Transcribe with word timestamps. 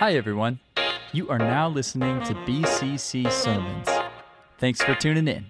Hi, 0.00 0.14
everyone. 0.14 0.60
You 1.12 1.28
are 1.28 1.36
now 1.36 1.68
listening 1.68 2.22
to 2.22 2.32
BCC 2.32 3.30
Sermons. 3.30 3.86
Thanks 4.56 4.80
for 4.80 4.94
tuning 4.94 5.28
in. 5.28 5.44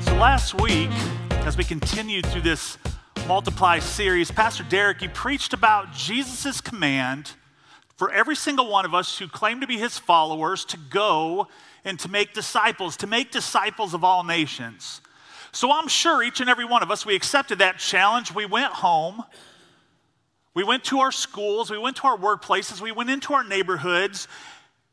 So 0.00 0.16
last 0.16 0.60
week, 0.60 0.90
as 1.46 1.56
we 1.56 1.62
continued 1.62 2.26
through 2.26 2.40
this 2.40 2.76
multiply 3.28 3.78
series, 3.78 4.32
Pastor 4.32 4.64
Derek, 4.64 5.00
you 5.00 5.08
preached 5.10 5.52
about 5.52 5.92
Jesus' 5.92 6.60
command 6.60 7.34
for 7.96 8.10
every 8.10 8.34
single 8.34 8.68
one 8.68 8.84
of 8.84 8.94
us 8.94 9.16
who 9.20 9.28
claim 9.28 9.60
to 9.60 9.68
be 9.68 9.78
his 9.78 9.96
followers 9.96 10.64
to 10.64 10.76
go 10.90 11.46
and 11.84 12.00
to 12.00 12.10
make 12.10 12.34
disciples, 12.34 12.96
to 12.96 13.06
make 13.06 13.30
disciples 13.30 13.94
of 13.94 14.02
all 14.02 14.24
nations. 14.24 15.00
So 15.54 15.70
I'm 15.70 15.86
sure 15.86 16.20
each 16.20 16.40
and 16.40 16.50
every 16.50 16.64
one 16.64 16.82
of 16.82 16.90
us, 16.90 17.06
we 17.06 17.14
accepted 17.14 17.60
that 17.60 17.78
challenge. 17.78 18.34
We 18.34 18.44
went 18.44 18.72
home. 18.72 19.22
We 20.52 20.64
went 20.64 20.82
to 20.84 20.98
our 20.98 21.12
schools. 21.12 21.70
We 21.70 21.78
went 21.78 21.96
to 21.98 22.08
our 22.08 22.18
workplaces. 22.18 22.80
We 22.80 22.90
went 22.90 23.08
into 23.08 23.34
our 23.34 23.44
neighborhoods. 23.44 24.26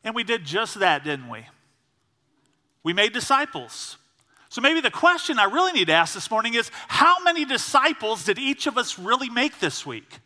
And 0.03 0.13
we 0.13 0.23
did 0.23 0.45
just 0.45 0.79
that, 0.79 1.03
didn't 1.03 1.29
we? 1.29 1.47
We 2.83 2.93
made 2.93 3.11
disciples. 3.11 3.97
So 4.49 4.61
maybe 4.61 4.81
the 4.81 4.91
question 4.91 5.39
I 5.39 5.45
really 5.45 5.71
need 5.71 5.87
to 5.87 5.93
ask 5.93 6.13
this 6.13 6.29
morning 6.29 6.53
is 6.53 6.69
how 6.87 7.23
many 7.23 7.43
disciples 7.43 8.23
did 8.23 8.37
each 8.37 8.67
of 8.67 8.77
us 8.77 8.99
really 8.99 9.31
make 9.31 9.59
this 9.59 9.83
week? 9.83 10.19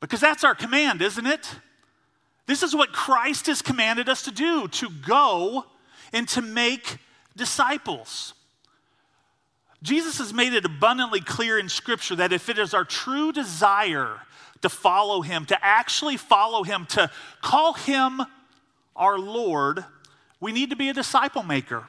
Because 0.00 0.20
that's 0.20 0.44
our 0.44 0.54
command, 0.54 1.00
isn't 1.00 1.26
it? 1.26 1.48
This 2.44 2.62
is 2.62 2.74
what 2.74 2.92
Christ 2.92 3.46
has 3.46 3.62
commanded 3.62 4.10
us 4.10 4.22
to 4.24 4.30
do 4.30 4.68
to 4.68 4.90
go 4.90 5.64
and 6.12 6.28
to 6.28 6.42
make 6.42 6.98
disciples. 7.36 8.34
Jesus 9.82 10.18
has 10.18 10.32
made 10.32 10.52
it 10.52 10.64
abundantly 10.64 11.20
clear 11.20 11.58
in 11.58 11.68
Scripture 11.68 12.16
that 12.16 12.32
if 12.32 12.48
it 12.48 12.58
is 12.58 12.72
our 12.72 12.84
true 12.84 13.32
desire 13.32 14.20
to 14.62 14.68
follow 14.68 15.22
Him, 15.22 15.44
to 15.46 15.64
actually 15.64 16.16
follow 16.16 16.62
Him, 16.62 16.86
to 16.90 17.10
call 17.40 17.74
Him 17.74 18.22
our 18.94 19.18
Lord, 19.18 19.84
we 20.40 20.52
need 20.52 20.70
to 20.70 20.76
be 20.76 20.88
a 20.88 20.94
disciple 20.94 21.42
maker. 21.42 21.84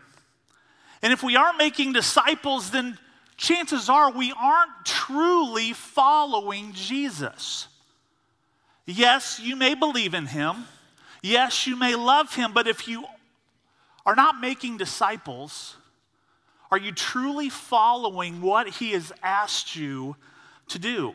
And 1.04 1.14
if 1.14 1.22
we 1.22 1.36
aren't 1.36 1.58
making 1.58 1.94
disciples, 1.94 2.72
then 2.72 2.98
chances 3.38 3.90
are 3.90 4.12
we 4.12 4.32
aren't 4.32 4.86
truly 4.86 5.74
following 5.74 6.74
Jesus. 6.74 7.68
Yes, 8.86 9.40
you 9.40 9.56
may 9.56 9.76
believe 9.76 10.14
in 10.14 10.26
Him. 10.26 10.66
Yes, 11.22 11.68
you 11.68 11.76
may 11.76 11.96
love 11.96 12.36
Him, 12.36 12.54
but 12.54 12.68
if 12.68 12.88
you 12.88 13.06
are 14.06 14.16
not 14.16 14.40
making 14.40 14.78
disciples, 14.78 15.78
are 16.72 16.78
you 16.78 16.92
truly 16.92 17.50
following 17.50 18.42
what 18.42 18.68
He 18.68 18.92
has 18.92 19.14
asked 19.22 19.76
you 19.76 20.16
to 20.70 20.80
do? 20.80 21.14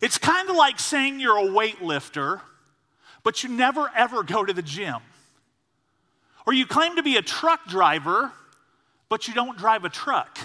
It's 0.00 0.18
kind 0.18 0.48
of 0.48 0.56
like 0.56 0.78
saying 0.78 1.20
you're 1.20 1.38
a 1.38 1.50
weightlifter, 1.50 2.40
but 3.22 3.42
you 3.42 3.50
never 3.50 3.90
ever 3.94 4.22
go 4.22 4.44
to 4.44 4.52
the 4.52 4.62
gym. 4.62 4.96
Or 6.46 6.52
you 6.52 6.66
claim 6.66 6.96
to 6.96 7.02
be 7.02 7.16
a 7.16 7.22
truck 7.22 7.66
driver, 7.68 8.32
but 9.08 9.28
you 9.28 9.34
don't 9.34 9.58
drive 9.58 9.84
a 9.84 9.90
truck. 9.90 10.38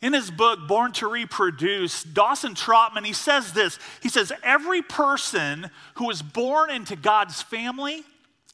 In 0.00 0.12
his 0.12 0.30
book, 0.30 0.60
Born 0.68 0.92
to 0.92 1.08
Reproduce, 1.08 2.04
Dawson 2.04 2.54
Trotman, 2.54 3.04
he 3.04 3.12
says 3.12 3.52
this. 3.52 3.78
He 4.00 4.08
says, 4.08 4.32
Every 4.44 4.80
person 4.80 5.70
who 5.94 6.08
is 6.10 6.22
born 6.22 6.70
into 6.70 6.94
God's 6.94 7.42
family 7.42 8.04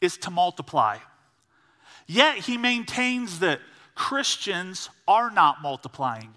is 0.00 0.16
to 0.18 0.30
multiply. 0.30 0.98
Yet 2.06 2.38
he 2.38 2.56
maintains 2.56 3.40
that 3.40 3.60
Christians 3.94 4.90
are 5.06 5.30
not 5.30 5.62
multiplying. 5.62 6.34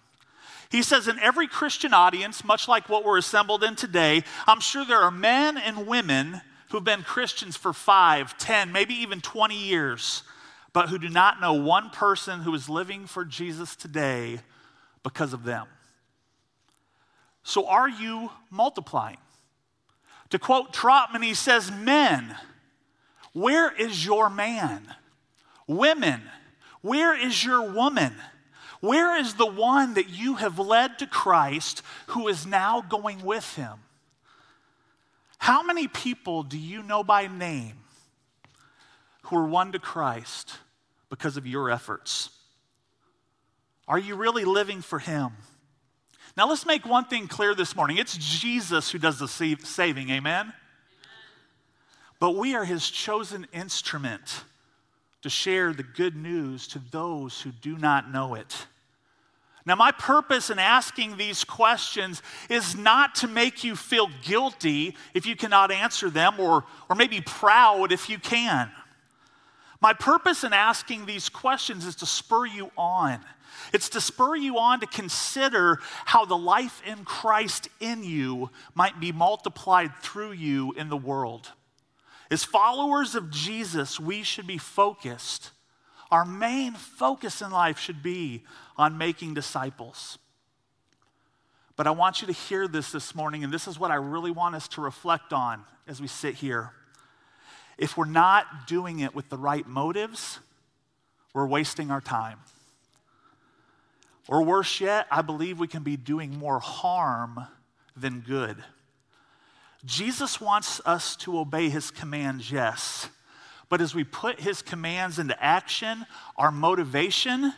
He 0.70 0.82
says, 0.82 1.08
in 1.08 1.18
every 1.20 1.48
Christian 1.48 1.94
audience, 1.94 2.44
much 2.44 2.68
like 2.68 2.90
what 2.90 3.06
we're 3.06 3.18
assembled 3.18 3.64
in 3.64 3.76
today, 3.76 4.24
I'm 4.46 4.60
sure 4.60 4.86
there 4.86 5.00
are 5.00 5.12
men 5.12 5.58
and 5.58 5.88
women 5.88 6.42
who've 6.70 6.84
been 6.84 7.04
Christians 7.04 7.56
for 7.56 7.72
five, 7.72 8.38
ten, 8.38 8.72
maybe 8.72 8.94
even 8.96 9.22
20 9.22 9.58
years, 9.58 10.24
but 10.74 10.90
who 10.90 11.00
do 11.00 11.10
not 11.10 11.40
know 11.40 11.54
one 11.54 11.90
person 11.90 12.42
who 12.42 12.54
is 12.54 12.68
living 12.68 13.08
for 13.08 13.24
Jesus 13.24 13.76
today 13.76 14.40
because 15.04 15.32
of 15.32 15.44
them. 15.44 15.68
So, 17.44 17.66
are 17.68 17.88
you 17.88 18.30
multiplying? 18.52 19.18
To 20.32 20.40
quote 20.40 20.74
Trotman, 20.74 21.22
he 21.22 21.34
says, 21.34 21.72
Men, 21.72 22.36
where 23.32 23.74
is 23.74 24.06
your 24.06 24.30
man? 24.30 24.94
Women, 25.68 26.22
where 26.82 27.14
is 27.16 27.44
your 27.44 27.70
woman? 27.70 28.16
Where 28.80 29.18
is 29.18 29.34
the 29.34 29.46
one 29.46 29.96
that 29.96 30.10
you 30.10 30.36
have 30.36 30.60
led 30.60 31.00
to 31.00 31.08
Christ 31.08 31.82
who 32.08 32.28
is 32.28 32.46
now 32.46 32.82
going 32.82 33.24
with 33.24 33.56
him? 33.56 33.80
How 35.40 35.64
many 35.64 35.88
people 35.88 36.44
do 36.44 36.58
you 36.58 36.82
know 36.82 37.04
by 37.04 37.28
name 37.28 37.76
who 39.24 39.38
are 39.38 39.48
won 39.48 39.72
to 39.74 39.80
Christ 39.80 40.58
because 41.10 41.38
of 41.38 41.46
your 41.46 41.70
efforts? 41.70 42.30
Are 43.88 44.00
you 44.00 44.16
really 44.16 44.46
living 44.46 44.82
for 44.82 45.00
him? 45.00 45.32
Now, 46.36 46.48
let's 46.48 46.66
make 46.66 46.86
one 46.86 47.06
thing 47.06 47.28
clear 47.28 47.56
this 47.56 47.76
morning 47.76 47.98
it's 47.98 48.16
Jesus 48.16 48.92
who 48.92 49.00
does 49.00 49.20
the 49.20 49.28
saving, 49.28 50.10
amen? 50.12 50.54
But 52.20 52.32
we 52.32 52.56
are 52.56 52.66
his 52.66 52.90
chosen 52.90 53.48
instrument 53.54 54.44
to 55.22 55.30
share 55.30 55.74
the 55.74 55.84
good 55.84 56.16
news 56.16 56.68
to 56.70 56.82
those 56.92 57.42
who 57.42 57.52
do 57.52 57.78
not 57.78 58.12
know 58.12 58.36
it. 58.36 58.68
Now, 59.66 59.76
my 59.76 59.92
purpose 59.92 60.50
in 60.50 60.60
asking 60.60 61.18
these 61.18 61.44
questions 61.44 62.22
is 62.50 62.76
not 62.76 63.16
to 63.16 63.28
make 63.28 63.66
you 63.66 63.76
feel 63.76 64.10
guilty 64.24 64.96
if 65.14 65.26
you 65.26 65.36
cannot 65.36 65.72
answer 65.72 66.10
them, 66.10 66.40
or, 66.40 66.64
or 66.90 66.96
maybe 66.96 67.20
proud 67.20 67.92
if 67.92 68.10
you 68.10 68.18
can. 68.18 68.72
My 69.82 69.92
purpose 69.92 70.46
in 70.46 70.54
asking 70.54 71.06
these 71.06 71.28
questions 71.28 71.86
is 71.86 71.96
to 71.98 72.06
spur 72.06 72.46
you 72.46 72.72
on. 72.78 73.20
It's 73.74 73.90
to 73.90 74.02
spur 74.02 74.38
you 74.38 74.58
on 74.58 74.80
to 74.80 74.88
consider 74.88 75.80
how 76.06 76.24
the 76.24 76.38
life 76.38 76.82
in 76.86 77.04
Christ 77.04 77.68
in 77.82 78.04
you 78.06 78.50
might 78.74 79.00
be 79.02 79.12
multiplied 79.12 79.96
through 80.02 80.32
you 80.32 80.72
in 80.74 80.88
the 80.88 80.98
world. 80.98 81.52
As 82.30 82.44
followers 82.44 83.16
of 83.16 83.32
Jesus, 83.32 84.00
we 84.00 84.24
should 84.24 84.48
be 84.48 84.58
focused. 84.58 85.52
Our 86.12 86.26
main 86.26 86.74
focus 86.74 87.42
in 87.42 87.52
life 87.52 87.80
should 87.80 88.04
be 88.04 88.44
on 88.78 88.98
making 88.98 89.34
disciples. 89.34 90.18
But 91.76 91.88
I 91.88 91.92
want 91.92 92.22
you 92.22 92.28
to 92.28 92.34
hear 92.34 92.68
this 92.68 92.92
this 92.92 93.14
morning, 93.14 93.44
and 93.44 93.54
this 93.54 93.68
is 93.68 93.80
what 93.80 93.92
I 93.92 93.96
really 93.96 94.32
want 94.32 94.56
us 94.56 94.68
to 94.70 94.82
reflect 94.82 95.32
on 95.32 95.64
as 95.88 96.02
we 96.02 96.08
sit 96.08 96.36
here. 96.36 96.72
If 97.78 97.96
we're 97.96 98.06
not 98.06 98.68
doing 98.68 99.00
it 99.00 99.14
with 99.14 99.30
the 99.30 99.38
right 99.38 99.66
motives, 99.68 100.40
we're 101.34 101.46
wasting 101.46 101.92
our 101.92 102.02
time. 102.02 102.40
Or 104.28 104.44
worse 104.44 104.82
yet, 104.82 105.08
I 105.12 105.22
believe 105.22 105.60
we 105.60 105.68
can 105.68 105.84
be 105.84 105.96
doing 105.96 106.38
more 106.38 106.60
harm 106.60 107.46
than 107.96 108.22
good. 108.22 108.58
Jesus 109.86 110.42
wants 110.42 110.82
us 110.86 111.16
to 111.18 111.38
obey 111.38 111.70
his 111.70 111.92
commands, 111.92 112.52
yes. 112.52 113.10
But 113.70 113.82
as 113.82 113.94
we 113.94 114.04
put 114.04 114.40
his 114.40 114.62
commands 114.62 115.20
into 115.20 115.42
action, 115.44 116.06
our 116.38 116.52
motivation 116.52 117.54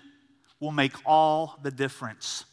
will 0.60 0.72
make 0.72 0.94
all 1.06 1.58
the 1.64 1.72
difference. 1.72 2.46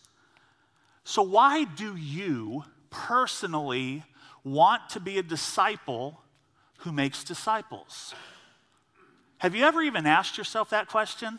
So, 1.05 1.23
why 1.23 1.65
do 1.65 1.97
you 1.97 2.65
personally 2.91 4.05
want 4.45 4.89
to 4.91 5.01
be 5.01 5.19
a 5.19 5.23
disciple 5.23 6.21
who 6.79 6.93
makes 6.93 7.25
disciples? 7.25 8.15
Have 9.39 9.55
you 9.55 9.65
ever 9.65 9.83
even 9.83 10.07
asked 10.07 10.39
yourself 10.39 10.71
that 10.71 10.89
question? 10.89 11.39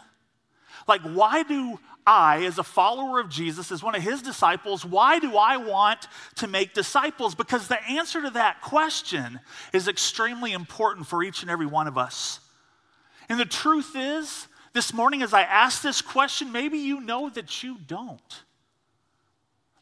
Like, 0.87 1.01
why 1.01 1.43
do 1.43 1.79
I, 2.07 2.45
as 2.45 2.57
a 2.57 2.63
follower 2.63 3.19
of 3.19 3.29
Jesus, 3.29 3.69
as 3.69 3.83
one 3.83 3.93
of 3.93 4.01
his 4.01 4.21
disciples, 4.21 4.85
why 4.85 5.19
do 5.19 5.35
I 5.35 5.57
want 5.57 6.07
to 6.35 6.47
make 6.47 6.73
disciples? 6.73 7.35
Because 7.35 7.67
the 7.67 7.83
answer 7.83 8.21
to 8.21 8.29
that 8.31 8.61
question 8.61 9.41
is 9.73 9.89
extremely 9.89 10.53
important 10.53 11.05
for 11.05 11.21
each 11.21 11.41
and 11.41 11.51
every 11.51 11.65
one 11.65 11.85
of 11.85 11.97
us. 11.97 12.39
And 13.27 13.37
the 13.37 13.45
truth 13.45 13.91
is, 13.93 14.47
this 14.73 14.93
morning, 14.93 15.21
as 15.21 15.33
I 15.33 15.41
ask 15.41 15.81
this 15.81 16.01
question, 16.01 16.53
maybe 16.53 16.77
you 16.77 17.01
know 17.01 17.29
that 17.29 17.61
you 17.61 17.77
don't. 17.87 18.43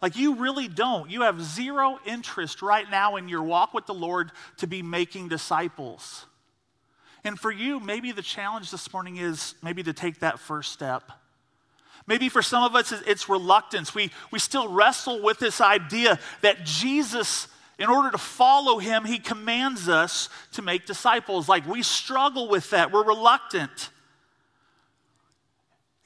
Like, 0.02 0.16
you 0.16 0.36
really 0.36 0.68
don't. 0.68 1.12
You 1.12 1.22
have 1.22 1.42
zero 1.42 2.00
interest 2.08 2.64
right 2.64 2.90
now 2.90 3.18
in 3.18 3.30
your 3.30 3.44
walk 3.44 3.74
with 3.74 3.86
the 3.86 3.94
Lord 3.94 4.32
to 4.58 4.68
be 4.68 4.82
making 4.82 5.28
disciples. 5.28 6.26
And 7.24 7.40
for 7.40 7.52
you, 7.52 7.80
maybe 7.80 8.12
the 8.12 8.22
challenge 8.24 8.72
this 8.72 8.92
morning 8.92 9.18
is 9.18 9.54
maybe 9.62 9.84
to 9.84 9.94
take 9.94 10.22
that 10.22 10.40
first 10.40 10.72
step 10.72 11.12
Maybe 12.08 12.30
for 12.30 12.42
some 12.42 12.64
of 12.64 12.76
us, 12.76 12.92
it's 12.92 13.30
reluctance. 13.30 13.96
We, 13.96 14.12
we 14.32 14.40
still 14.40 14.68
wrestle 14.68 15.24
with 15.24 15.40
this 15.40 15.60
idea 15.60 16.20
that 16.42 16.64
Jesus, 16.64 17.48
in 17.80 17.90
order 17.90 18.12
to 18.12 18.18
follow 18.18 18.78
him, 18.78 19.06
he 19.06 19.18
commands 19.18 19.90
us 19.90 20.30
to 20.54 20.62
make 20.62 20.86
disciples. 20.86 21.50
Like 21.50 21.68
we 21.68 21.82
struggle 21.82 22.48
with 22.48 22.70
that, 22.70 22.92
we're 22.92 23.04
reluctant. 23.04 23.90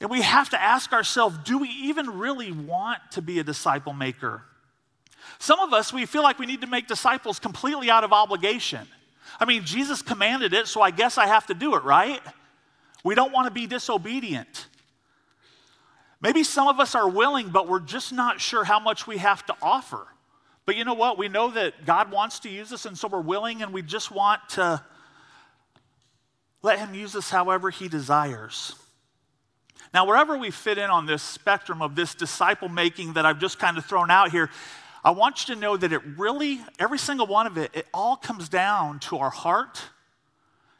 And 0.00 0.08
we 0.08 0.22
have 0.22 0.48
to 0.50 0.60
ask 0.60 0.92
ourselves 0.92 1.36
do 1.44 1.58
we 1.58 1.68
even 1.68 2.18
really 2.18 2.50
want 2.50 2.98
to 3.12 3.22
be 3.22 3.38
a 3.38 3.44
disciple 3.44 3.92
maker? 3.92 4.42
Some 5.38 5.60
of 5.60 5.72
us, 5.74 5.92
we 5.92 6.06
feel 6.06 6.22
like 6.22 6.38
we 6.38 6.46
need 6.46 6.62
to 6.62 6.66
make 6.66 6.86
disciples 6.86 7.38
completely 7.38 7.90
out 7.90 8.04
of 8.04 8.12
obligation. 8.12 8.86
I 9.38 9.44
mean, 9.44 9.64
Jesus 9.64 10.02
commanded 10.02 10.54
it, 10.54 10.66
so 10.66 10.80
I 10.80 10.90
guess 10.90 11.18
I 11.18 11.26
have 11.26 11.46
to 11.46 11.54
do 11.54 11.74
it, 11.76 11.84
right? 11.84 12.20
We 13.04 13.14
don't 13.14 13.32
want 13.32 13.46
to 13.46 13.50
be 13.50 13.66
disobedient. 13.66 14.66
Maybe 16.20 16.44
some 16.44 16.68
of 16.68 16.80
us 16.80 16.94
are 16.94 17.08
willing, 17.08 17.48
but 17.48 17.66
we're 17.66 17.80
just 17.80 18.12
not 18.12 18.40
sure 18.40 18.64
how 18.64 18.78
much 18.78 19.06
we 19.06 19.16
have 19.16 19.44
to 19.46 19.54
offer. 19.62 20.06
But 20.66 20.76
you 20.76 20.84
know 20.84 20.94
what? 20.94 21.16
We 21.16 21.28
know 21.28 21.50
that 21.50 21.86
God 21.86 22.12
wants 22.12 22.40
to 22.40 22.50
use 22.50 22.72
us, 22.72 22.84
and 22.84 22.96
so 22.96 23.08
we're 23.08 23.20
willing, 23.20 23.62
and 23.62 23.72
we 23.72 23.82
just 23.82 24.10
want 24.10 24.40
to 24.50 24.84
let 26.62 26.78
Him 26.78 26.94
use 26.94 27.16
us 27.16 27.30
however 27.30 27.70
He 27.70 27.88
desires. 27.88 28.74
Now, 29.92 30.06
wherever 30.06 30.36
we 30.36 30.50
fit 30.50 30.78
in 30.78 30.90
on 30.90 31.06
this 31.06 31.22
spectrum 31.22 31.82
of 31.82 31.96
this 31.96 32.14
disciple 32.14 32.68
making 32.68 33.14
that 33.14 33.26
I've 33.26 33.40
just 33.40 33.58
kind 33.58 33.78
of 33.78 33.84
thrown 33.86 34.10
out 34.10 34.30
here, 34.30 34.50
I 35.02 35.12
want 35.12 35.48
you 35.48 35.54
to 35.54 35.60
know 35.60 35.76
that 35.76 35.92
it 35.92 36.02
really, 36.18 36.60
every 36.78 36.98
single 36.98 37.26
one 37.26 37.46
of 37.46 37.56
it, 37.56 37.70
it 37.74 37.86
all 37.94 38.16
comes 38.16 38.48
down 38.48 39.00
to 39.00 39.18
our 39.18 39.30
heart 39.30 39.82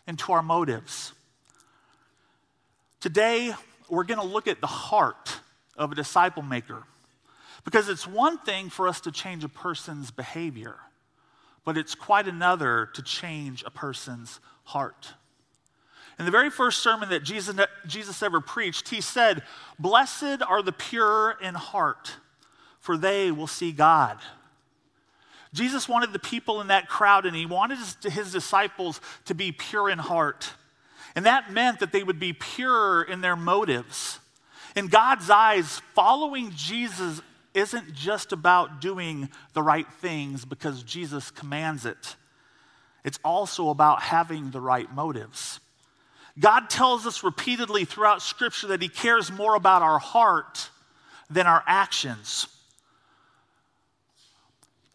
and 0.07 0.19
to 0.21 0.33
our 0.33 0.43
motives. 0.43 1.13
Today, 3.01 3.55
we're 3.91 4.05
going 4.05 4.21
to 4.21 4.27
look 4.27 4.49
at 4.49 4.61
the 4.61 4.67
heart 4.67 5.41
of 5.77 5.93
a 5.93 5.95
disciple 5.95 6.43
maker 6.43 6.85
because 7.65 7.89
it's 7.89 8.07
one 8.07 8.39
thing 8.39 8.71
for 8.71 8.89
us 8.89 9.01
to 9.03 9.13
change 9.13 9.45
a 9.45 9.49
person's 9.49 10.11
behavior, 10.11 10.77
but 11.65 11.77
it's 11.77 11.95
quite 11.95 12.27
another 12.27 12.89
to 12.95 13.03
change 13.03 13.63
a 13.67 13.71
person's 13.71 14.41
heart. 14.65 15.15
In 16.19 16.25
the 16.25 16.31
very 16.31 16.51
first 16.51 16.83
sermon 16.83 17.09
that 17.11 17.23
Jesus, 17.23 17.57
Jesus 17.87 18.23
ever 18.23 18.41
preached, 18.41 18.91
he 18.91 19.01
said, 19.01 19.43
Blessed 19.79 20.43
are 20.47 20.63
the 20.63 20.73
pure 20.73 21.37
in 21.43 21.55
heart, 21.55 22.17
for 22.79 22.99
they 22.99 23.31
will 23.31 23.47
see 23.47 23.73
God. 23.73 24.19
Jesus 25.53 25.89
wanted 25.89 26.13
the 26.13 26.19
people 26.19 26.61
in 26.61 26.69
that 26.69 26.89
crowd, 26.89 27.27
and 27.27 27.35
he 27.35 27.47
wanted 27.47 27.79
his, 27.79 27.97
his 28.03 28.33
disciples 28.33 29.01
to 29.25 29.35
be 29.35 29.51
pure 29.51 29.91
in 29.91 29.99
heart. 29.99 30.53
And 31.15 31.27
that 31.27 31.53
meant 31.53 31.81
that 31.81 31.93
they 31.93 32.03
would 32.03 32.21
be 32.21 32.33
pure 32.33 33.03
in 33.03 33.21
their 33.21 33.37
motives. 33.37 34.21
In 34.77 34.87
God's 34.87 35.29
eyes, 35.31 35.81
following 35.95 36.53
Jesus 36.55 37.21
isn't 37.55 37.93
just 37.95 38.33
about 38.33 38.81
doing 38.81 39.29
the 39.55 39.63
right 39.63 39.91
things 40.01 40.45
because 40.45 40.83
Jesus 40.83 41.31
commands 41.31 41.85
it, 41.85 42.17
it's 43.05 43.19
also 43.25 43.71
about 43.71 44.03
having 44.03 44.51
the 44.51 44.61
right 44.61 44.93
motives. 44.95 45.59
God 46.39 46.71
tells 46.71 47.07
us 47.07 47.25
repeatedly 47.25 47.85
throughout 47.85 48.23
Scripture 48.23 48.69
that 48.69 48.83
He 48.83 48.89
cares 48.89 49.33
more 49.33 49.55
about 49.55 49.83
our 49.83 49.99
heart 49.99 50.71
than 51.29 51.47
our 51.47 51.63
actions. 51.67 52.47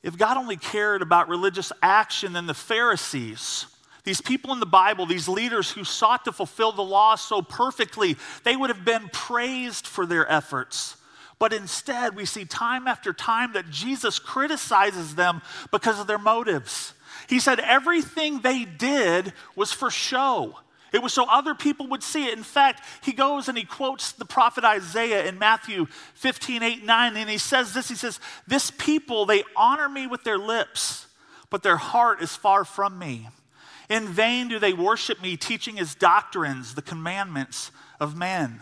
If 0.03 0.17
God 0.17 0.37
only 0.37 0.57
cared 0.57 1.01
about 1.01 1.29
religious 1.29 1.71
action, 1.81 2.33
then 2.33 2.45
the 2.45 2.53
Pharisees, 2.53 3.65
these 4.05 4.21
people 4.21 4.53
in 4.53 4.59
the 4.59 4.65
Bible, 4.65 5.05
these 5.05 5.27
leaders 5.27 5.71
who 5.71 5.83
sought 5.83 6.25
to 6.25 6.31
fulfill 6.31 6.71
the 6.71 6.83
law 6.83 7.15
so 7.15 7.41
perfectly, 7.41 8.15
they 8.43 8.55
would 8.55 8.69
have 8.69 8.85
been 8.85 9.09
praised 9.11 9.87
for 9.87 10.05
their 10.05 10.31
efforts. 10.31 10.95
But 11.39 11.51
instead, 11.51 12.15
we 12.15 12.25
see 12.25 12.45
time 12.45 12.87
after 12.87 13.11
time 13.11 13.53
that 13.53 13.69
Jesus 13.69 14.19
criticizes 14.19 15.15
them 15.15 15.41
because 15.71 15.99
of 15.99 16.07
their 16.07 16.19
motives. 16.19 16.93
He 17.27 17.39
said 17.39 17.59
everything 17.59 18.39
they 18.39 18.63
did 18.63 19.33
was 19.55 19.71
for 19.71 19.89
show. 19.89 20.59
It 20.93 21.01
was 21.01 21.11
so 21.11 21.25
other 21.29 21.55
people 21.55 21.87
would 21.87 22.03
see 22.03 22.27
it. 22.27 22.37
In 22.37 22.43
fact, 22.43 22.81
he 23.03 23.11
goes 23.11 23.49
and 23.49 23.57
he 23.57 23.65
quotes 23.65 24.13
the 24.13 24.23
prophet 24.23 24.63
Isaiah 24.63 25.25
in 25.25 25.37
Matthew 25.37 25.87
15, 26.13 26.63
8, 26.63 26.85
9, 26.85 27.17
and 27.17 27.29
he 27.29 27.37
says 27.37 27.73
this 27.73 27.89
He 27.89 27.95
says, 27.95 28.19
This 28.47 28.71
people, 28.71 29.25
they 29.25 29.43
honor 29.57 29.89
me 29.89 30.07
with 30.07 30.23
their 30.23 30.37
lips, 30.37 31.07
but 31.49 31.63
their 31.63 31.75
heart 31.75 32.21
is 32.21 32.35
far 32.35 32.63
from 32.63 32.97
me. 32.97 33.27
In 33.89 34.07
vain 34.07 34.47
do 34.47 34.59
they 34.59 34.73
worship 34.73 35.21
me, 35.21 35.37
teaching 35.37 35.77
his 35.77 35.95
doctrines, 35.95 36.75
the 36.75 36.81
commandments 36.81 37.71
of 37.99 38.15
men. 38.15 38.61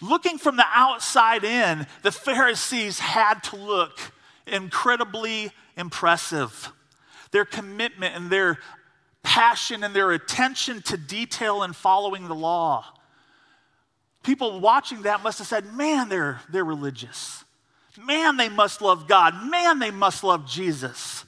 Looking 0.00 0.38
from 0.38 0.56
the 0.56 0.66
outside 0.72 1.44
in, 1.44 1.86
the 2.02 2.12
Pharisees 2.12 2.98
had 2.98 3.42
to 3.44 3.56
look 3.56 3.98
incredibly 4.46 5.50
impressive. 5.76 6.70
Their 7.30 7.44
commitment 7.44 8.14
and 8.14 8.30
their 8.30 8.58
passion 9.22 9.82
and 9.82 9.94
their 9.94 10.12
attention 10.12 10.82
to 10.82 10.96
detail 10.96 11.62
in 11.62 11.72
following 11.72 12.28
the 12.28 12.34
law. 12.34 12.84
People 14.22 14.60
watching 14.60 15.02
that 15.02 15.22
must 15.22 15.38
have 15.38 15.46
said, 15.46 15.72
Man, 15.72 16.08
they're, 16.08 16.40
they're 16.48 16.64
religious. 16.64 17.44
Man, 17.98 18.36
they 18.36 18.48
must 18.48 18.80
love 18.80 19.08
God. 19.08 19.50
Man, 19.50 19.78
they 19.78 19.90
must 19.90 20.22
love 20.22 20.46
Jesus. 20.46 21.24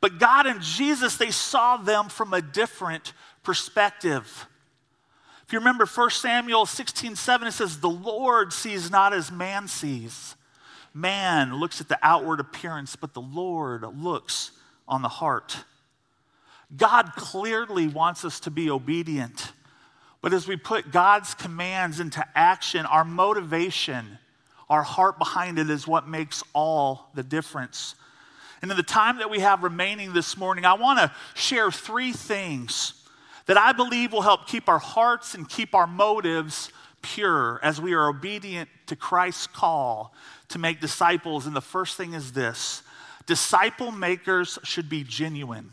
But 0.00 0.18
God 0.18 0.46
and 0.46 0.60
Jesus, 0.60 1.16
they 1.16 1.30
saw 1.30 1.76
them 1.76 2.08
from 2.08 2.34
a 2.34 2.42
different 2.42 3.12
perspective. 3.42 4.46
If 5.46 5.52
you 5.52 5.58
remember 5.60 5.86
1 5.86 6.10
Samuel 6.10 6.66
16 6.66 7.16
7, 7.16 7.48
it 7.48 7.52
says, 7.52 7.80
The 7.80 7.88
Lord 7.88 8.52
sees 8.52 8.90
not 8.90 9.12
as 9.12 9.30
man 9.30 9.68
sees. 9.68 10.34
Man 10.92 11.54
looks 11.56 11.80
at 11.80 11.88
the 11.88 11.98
outward 12.02 12.40
appearance, 12.40 12.96
but 12.96 13.14
the 13.14 13.20
Lord 13.20 13.84
looks 13.96 14.50
on 14.88 15.02
the 15.02 15.08
heart. 15.08 15.64
God 16.74 17.12
clearly 17.16 17.86
wants 17.86 18.24
us 18.24 18.40
to 18.40 18.50
be 18.50 18.70
obedient. 18.70 19.52
But 20.20 20.32
as 20.32 20.48
we 20.48 20.56
put 20.56 20.90
God's 20.90 21.34
commands 21.34 22.00
into 22.00 22.26
action, 22.34 22.86
our 22.86 23.04
motivation, 23.04 24.18
our 24.68 24.82
heart 24.82 25.18
behind 25.18 25.58
it 25.58 25.70
is 25.70 25.86
what 25.86 26.08
makes 26.08 26.42
all 26.52 27.10
the 27.14 27.22
difference. 27.22 27.94
And 28.62 28.70
in 28.70 28.76
the 28.76 28.82
time 28.82 29.18
that 29.18 29.30
we 29.30 29.40
have 29.40 29.62
remaining 29.62 30.12
this 30.12 30.36
morning, 30.36 30.64
I 30.64 30.74
want 30.74 30.98
to 30.98 31.12
share 31.34 31.70
three 31.70 32.12
things 32.12 32.94
that 33.46 33.56
I 33.56 33.72
believe 33.72 34.12
will 34.12 34.22
help 34.22 34.46
keep 34.46 34.68
our 34.68 34.78
hearts 34.78 35.34
and 35.34 35.48
keep 35.48 35.74
our 35.74 35.86
motives 35.86 36.70
pure 37.02 37.60
as 37.62 37.80
we 37.80 37.94
are 37.94 38.08
obedient 38.08 38.68
to 38.86 38.96
Christ's 38.96 39.46
call 39.46 40.12
to 40.48 40.58
make 40.58 40.80
disciples. 40.80 41.46
And 41.46 41.54
the 41.54 41.60
first 41.60 41.96
thing 41.96 42.14
is 42.14 42.32
this 42.32 42.82
disciple 43.26 43.92
makers 43.92 44.58
should 44.64 44.88
be 44.88 45.04
genuine. 45.04 45.70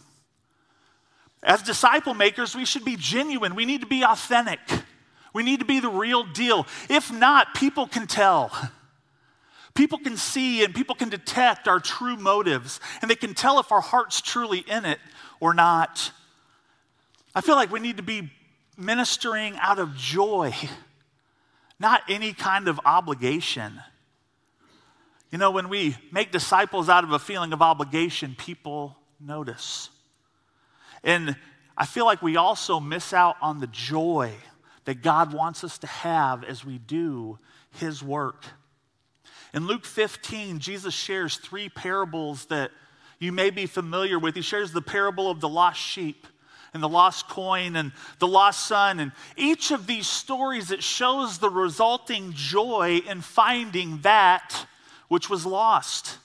As 1.41 1.61
disciple 1.61 2.13
makers, 2.13 2.55
we 2.55 2.65
should 2.65 2.85
be 2.85 2.95
genuine. 2.95 3.55
We 3.55 3.65
need 3.65 3.81
to 3.81 3.87
be 3.87 4.03
authentic. 4.03 4.59
We 5.33 5.43
need 5.43 5.59
to 5.59 5.65
be 5.65 5.79
the 5.79 5.89
real 5.89 6.23
deal. 6.23 6.65
If 6.89 7.11
not, 7.11 7.55
people 7.55 7.87
can 7.87 8.07
tell. 8.07 8.51
People 9.73 9.97
can 9.97 10.17
see 10.17 10.63
and 10.63 10.73
people 10.73 10.95
can 10.95 11.09
detect 11.09 11.67
our 11.67 11.79
true 11.79 12.15
motives, 12.15 12.79
and 13.01 13.09
they 13.09 13.15
can 13.15 13.33
tell 13.33 13.59
if 13.59 13.71
our 13.71 13.81
heart's 13.81 14.21
truly 14.21 14.59
in 14.59 14.85
it 14.85 14.99
or 15.39 15.53
not. 15.53 16.11
I 17.33 17.41
feel 17.41 17.55
like 17.55 17.71
we 17.71 17.79
need 17.79 17.97
to 17.97 18.03
be 18.03 18.31
ministering 18.77 19.57
out 19.57 19.79
of 19.79 19.95
joy, 19.95 20.53
not 21.79 22.01
any 22.07 22.33
kind 22.33 22.67
of 22.67 22.79
obligation. 22.85 23.81
You 25.31 25.39
know, 25.39 25.49
when 25.49 25.69
we 25.69 25.95
make 26.11 26.31
disciples 26.31 26.89
out 26.89 27.03
of 27.03 27.11
a 27.11 27.17
feeling 27.17 27.53
of 27.53 27.61
obligation, 27.63 28.35
people 28.37 28.95
notice. 29.19 29.89
And 31.03 31.35
I 31.75 31.87
feel 31.87 32.05
like 32.05 32.21
we 32.21 32.37
also 32.37 32.79
miss 32.79 33.13
out 33.13 33.37
on 33.41 33.59
the 33.59 33.67
joy 33.67 34.33
that 34.85 35.01
God 35.01 35.33
wants 35.33 35.63
us 35.63 35.79
to 35.79 35.87
have 35.87 36.43
as 36.43 36.63
we 36.63 36.77
do 36.77 37.39
His 37.71 38.03
work. 38.03 38.45
In 39.53 39.67
Luke 39.67 39.85
15, 39.85 40.59
Jesus 40.59 40.93
shares 40.93 41.37
three 41.37 41.69
parables 41.69 42.45
that 42.45 42.71
you 43.19 43.31
may 43.31 43.51
be 43.51 43.67
familiar 43.67 44.17
with. 44.17 44.35
He 44.35 44.41
shares 44.41 44.71
the 44.71 44.81
parable 44.81 45.29
of 45.29 45.39
the 45.41 45.49
lost 45.49 45.79
sheep 45.79 46.25
and 46.73 46.81
the 46.81 46.89
lost 46.89 47.29
coin 47.29 47.75
and 47.75 47.91
the 48.17 48.27
lost 48.27 48.65
son. 48.65 48.99
And 48.99 49.11
each 49.37 49.71
of 49.71 49.85
these 49.85 50.07
stories, 50.07 50.71
it 50.71 50.81
shows 50.81 51.37
the 51.37 51.51
resulting 51.51 52.33
joy 52.33 53.01
in 53.07 53.21
finding 53.21 53.99
that 54.01 54.65
which 55.07 55.29
was 55.29 55.45
lost. 55.45 56.17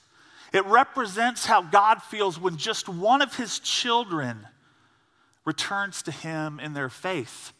It 0.51 0.65
represents 0.65 1.45
how 1.45 1.61
God 1.61 2.01
feels 2.01 2.39
when 2.39 2.57
just 2.57 2.89
one 2.89 3.21
of 3.21 3.35
his 3.35 3.59
children 3.59 4.47
returns 5.45 6.01
to 6.03 6.11
him 6.11 6.59
in 6.59 6.73
their 6.73 6.89
faith. 6.89 7.53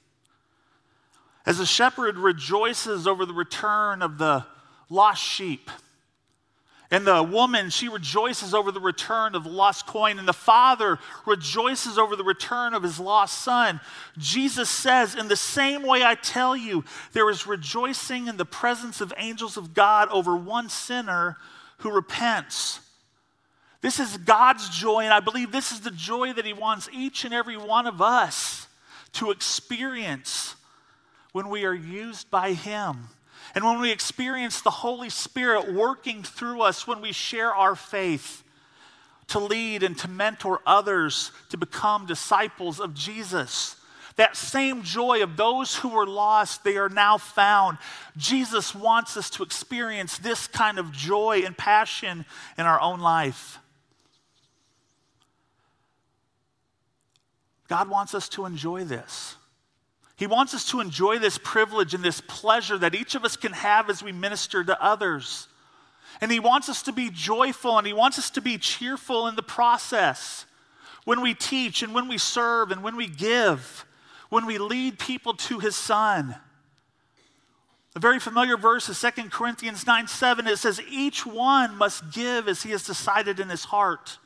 As 1.46 1.60
a 1.60 1.66
shepherd 1.66 2.18
rejoices 2.18 3.06
over 3.06 3.26
the 3.26 3.34
return 3.34 4.02
of 4.02 4.18
the 4.18 4.46
lost 4.90 5.24
sheep, 5.24 5.70
and 6.92 7.06
the 7.06 7.22
woman, 7.22 7.70
she 7.70 7.88
rejoices 7.88 8.56
over 8.56 8.72
the 8.72 8.80
return 8.80 9.36
of 9.36 9.44
the 9.44 9.50
lost 9.52 9.86
coin, 9.86 10.18
and 10.18 10.28
the 10.28 10.34
father 10.34 10.98
rejoices 11.28 12.00
over 12.00 12.16
the 12.16 12.24
return 12.24 12.74
of 12.74 12.82
his 12.82 13.00
lost 13.00 13.44
son. 13.44 13.80
Jesus 14.18 14.72
says, 14.72 15.14
In 15.14 15.28
the 15.28 15.36
same 15.36 15.84
way 15.84 16.04
I 16.04 16.16
tell 16.16 16.58
you, 16.58 16.84
there 17.14 17.30
is 17.30 17.46
rejoicing 17.46 18.28
in 18.28 18.38
the 18.38 18.46
presence 18.46 19.02
of 19.02 19.14
angels 19.18 19.56
of 19.56 19.76
God 19.76 20.10
over 20.10 20.36
one 20.36 20.68
sinner 20.68 21.38
who 21.80 21.92
repents. 21.92 22.80
This 23.82 24.00
is 24.00 24.18
God's 24.18 24.68
joy, 24.70 25.02
and 25.02 25.14
I 25.14 25.20
believe 25.20 25.52
this 25.52 25.72
is 25.72 25.82
the 25.82 25.92
joy 25.92 26.34
that 26.34 26.46
He 26.46 26.54
wants 26.54 26.90
each 26.92 27.24
and 27.24 27.36
every 27.36 27.56
one 27.56 27.86
of 27.86 28.02
us 28.02 28.68
to 29.14 29.30
experience 29.30 30.56
when 31.34 31.50
we 31.50 31.66
are 31.66 31.74
used 31.74 32.32
by 32.32 32.54
Him. 32.54 33.10
And 33.56 33.64
when 33.64 33.80
we 33.80 33.92
experience 33.92 34.62
the 34.62 34.70
Holy 34.70 35.10
Spirit 35.10 35.74
working 35.74 36.24
through 36.24 36.62
us, 36.62 36.88
when 36.88 37.02
we 37.02 37.12
share 37.12 37.54
our 37.54 37.76
faith 37.76 38.44
to 39.30 39.40
lead 39.40 39.84
and 39.84 39.98
to 40.00 40.08
mentor 40.08 40.60
others 40.66 41.32
to 41.50 41.58
become 41.58 42.06
disciples 42.06 42.80
of 42.80 42.94
Jesus. 42.94 43.76
That 44.16 44.36
same 44.36 44.84
joy 44.84 45.24
of 45.24 45.38
those 45.38 45.76
who 45.76 45.90
were 45.90 46.06
lost, 46.06 46.64
they 46.64 46.78
are 46.78 46.90
now 46.90 47.18
found. 47.18 47.78
Jesus 48.18 48.76
wants 48.76 49.16
us 49.16 49.30
to 49.32 49.44
experience 49.44 50.18
this 50.18 50.48
kind 50.48 50.78
of 50.78 50.92
joy 50.92 51.44
and 51.46 51.58
passion 51.58 52.26
in 52.58 52.66
our 52.66 52.82
own 52.82 53.00
life. 53.00 53.60
God 57.70 57.88
wants 57.88 58.14
us 58.16 58.28
to 58.30 58.46
enjoy 58.46 58.84
this. 58.84 59.36
He 60.20 60.28
wants 60.28 60.54
us 60.54 60.66
to 60.72 60.82
enjoy 60.82 61.18
this 61.18 61.38
privilege 61.42 61.94
and 61.94 62.04
this 62.04 62.20
pleasure 62.20 62.78
that 62.78 62.94
each 62.94 63.16
of 63.16 63.24
us 63.24 63.38
can 63.38 63.54
have 63.54 63.90
as 63.90 64.04
we 64.04 64.12
minister 64.12 64.66
to 64.66 64.84
others. 64.84 65.48
And 66.20 66.30
He 66.30 66.42
wants 66.42 66.68
us 66.68 66.82
to 66.84 66.92
be 66.92 67.10
joyful 67.10 67.78
and 67.78 67.88
He 67.88 67.94
wants 67.94 68.20
us 68.20 68.30
to 68.32 68.42
be 68.42 68.58
cheerful 68.58 69.28
in 69.28 69.38
the 69.38 69.42
process. 69.42 70.46
When 71.06 71.22
we 71.22 71.34
teach 71.34 71.82
and 71.84 71.94
when 71.94 72.10
we 72.10 72.18
serve 72.18 72.70
and 72.70 72.84
when 72.84 72.98
we 72.98 73.08
give, 73.08 73.86
when 74.28 74.46
we 74.46 74.58
lead 74.58 75.00
people 75.00 75.36
to 75.36 75.60
His 75.60 75.78
Son. 75.78 76.36
A 77.96 78.00
very 78.00 78.20
familiar 78.20 78.58
verse 78.58 78.90
is 78.90 79.00
2 79.00 79.30
Corinthians 79.30 79.88
9 79.88 80.10
7. 80.10 80.48
It 80.48 80.58
says, 80.58 80.82
Each 80.92 81.26
one 81.26 81.78
must 81.78 82.12
give 82.12 82.50
as 82.50 82.64
he 82.64 82.72
has 82.72 82.84
decided 82.84 83.40
in 83.40 83.48
his 83.48 83.64
heart, 83.64 84.18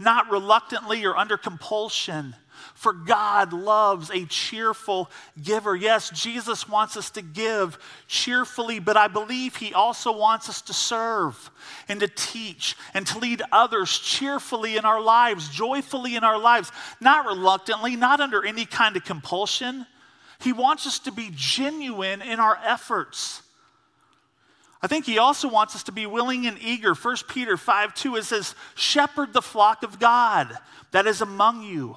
not 0.00 0.28
reluctantly 0.32 1.04
or 1.04 1.16
under 1.16 1.36
compulsion 1.36 2.34
for 2.74 2.92
God 2.92 3.52
loves 3.52 4.10
a 4.10 4.24
cheerful 4.26 5.10
giver. 5.42 5.76
Yes, 5.76 6.10
Jesus 6.10 6.68
wants 6.68 6.96
us 6.96 7.10
to 7.10 7.22
give 7.22 7.78
cheerfully, 8.08 8.78
but 8.78 8.96
I 8.96 9.08
believe 9.08 9.56
He 9.56 9.72
also 9.74 10.16
wants 10.16 10.48
us 10.48 10.62
to 10.62 10.72
serve 10.72 11.50
and 11.88 12.00
to 12.00 12.08
teach 12.08 12.76
and 12.94 13.06
to 13.06 13.18
lead 13.18 13.42
others 13.52 13.98
cheerfully 13.98 14.76
in 14.76 14.84
our 14.84 15.00
lives, 15.00 15.48
joyfully 15.48 16.16
in 16.16 16.24
our 16.24 16.38
lives, 16.38 16.72
not 17.00 17.26
reluctantly, 17.26 17.96
not 17.96 18.20
under 18.20 18.44
any 18.44 18.64
kind 18.64 18.96
of 18.96 19.04
compulsion. 19.04 19.86
He 20.40 20.52
wants 20.52 20.86
us 20.86 20.98
to 21.00 21.12
be 21.12 21.30
genuine 21.34 22.22
in 22.22 22.40
our 22.40 22.58
efforts. 22.64 23.42
I 24.82 24.88
think 24.88 25.06
he 25.06 25.18
also 25.18 25.48
wants 25.48 25.76
us 25.76 25.84
to 25.84 25.92
be 25.92 26.06
willing 26.06 26.46
and 26.46 26.58
eager. 26.60 26.94
1 26.94 27.16
Peter 27.28 27.56
5 27.56 27.94
2, 27.94 28.16
it 28.16 28.24
says, 28.24 28.54
Shepherd 28.74 29.32
the 29.32 29.42
flock 29.42 29.84
of 29.84 30.00
God 30.00 30.58
that 30.90 31.06
is 31.06 31.20
among 31.20 31.62
you 31.62 31.96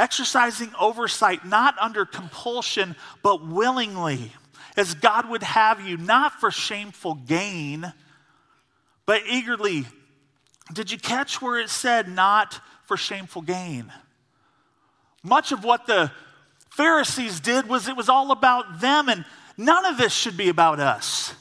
Exercising 0.00 0.72
oversight, 0.80 1.44
not 1.44 1.76
under 1.78 2.06
compulsion, 2.06 2.96
but 3.22 3.46
willingly, 3.46 4.32
as 4.74 4.94
God 4.94 5.28
would 5.28 5.42
have 5.42 5.86
you, 5.86 5.98
not 5.98 6.40
for 6.40 6.50
shameful 6.50 7.16
gain, 7.16 7.92
but 9.04 9.20
eagerly. 9.28 9.84
Did 10.72 10.90
you 10.90 10.96
catch 10.96 11.42
where 11.42 11.60
it 11.60 11.68
said 11.68 12.08
not 12.08 12.60
for 12.86 12.96
shameful 12.96 13.42
gain? 13.42 13.92
Much 15.22 15.52
of 15.52 15.64
what 15.64 15.86
the 15.86 16.10
Pharisees 16.70 17.38
did 17.38 17.68
was 17.68 17.86
it 17.86 17.94
was 17.94 18.08
all 18.08 18.32
about 18.32 18.80
them, 18.80 19.10
and 19.10 19.26
none 19.58 19.84
of 19.84 19.98
this 19.98 20.14
should 20.14 20.38
be 20.38 20.48
about 20.48 20.80
us. 20.80 21.34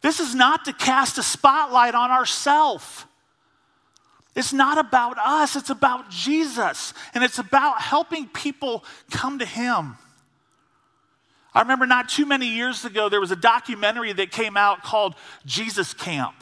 This 0.00 0.20
is 0.20 0.34
not 0.34 0.64
to 0.64 0.72
cast 0.72 1.18
a 1.18 1.22
spotlight 1.22 1.94
on 1.94 2.10
ourselves. 2.10 3.04
It's 4.38 4.52
not 4.52 4.78
about 4.78 5.18
us, 5.18 5.56
it's 5.56 5.68
about 5.68 6.10
Jesus. 6.10 6.94
And 7.12 7.24
it's 7.24 7.40
about 7.40 7.80
helping 7.80 8.28
people 8.28 8.84
come 9.10 9.40
to 9.40 9.44
Him. 9.44 9.96
I 11.52 11.62
remember 11.62 11.86
not 11.86 12.08
too 12.08 12.24
many 12.24 12.46
years 12.46 12.84
ago, 12.84 13.08
there 13.08 13.18
was 13.20 13.32
a 13.32 13.36
documentary 13.36 14.12
that 14.12 14.30
came 14.30 14.56
out 14.56 14.84
called 14.84 15.16
Jesus 15.44 15.92
Camp. 15.92 16.36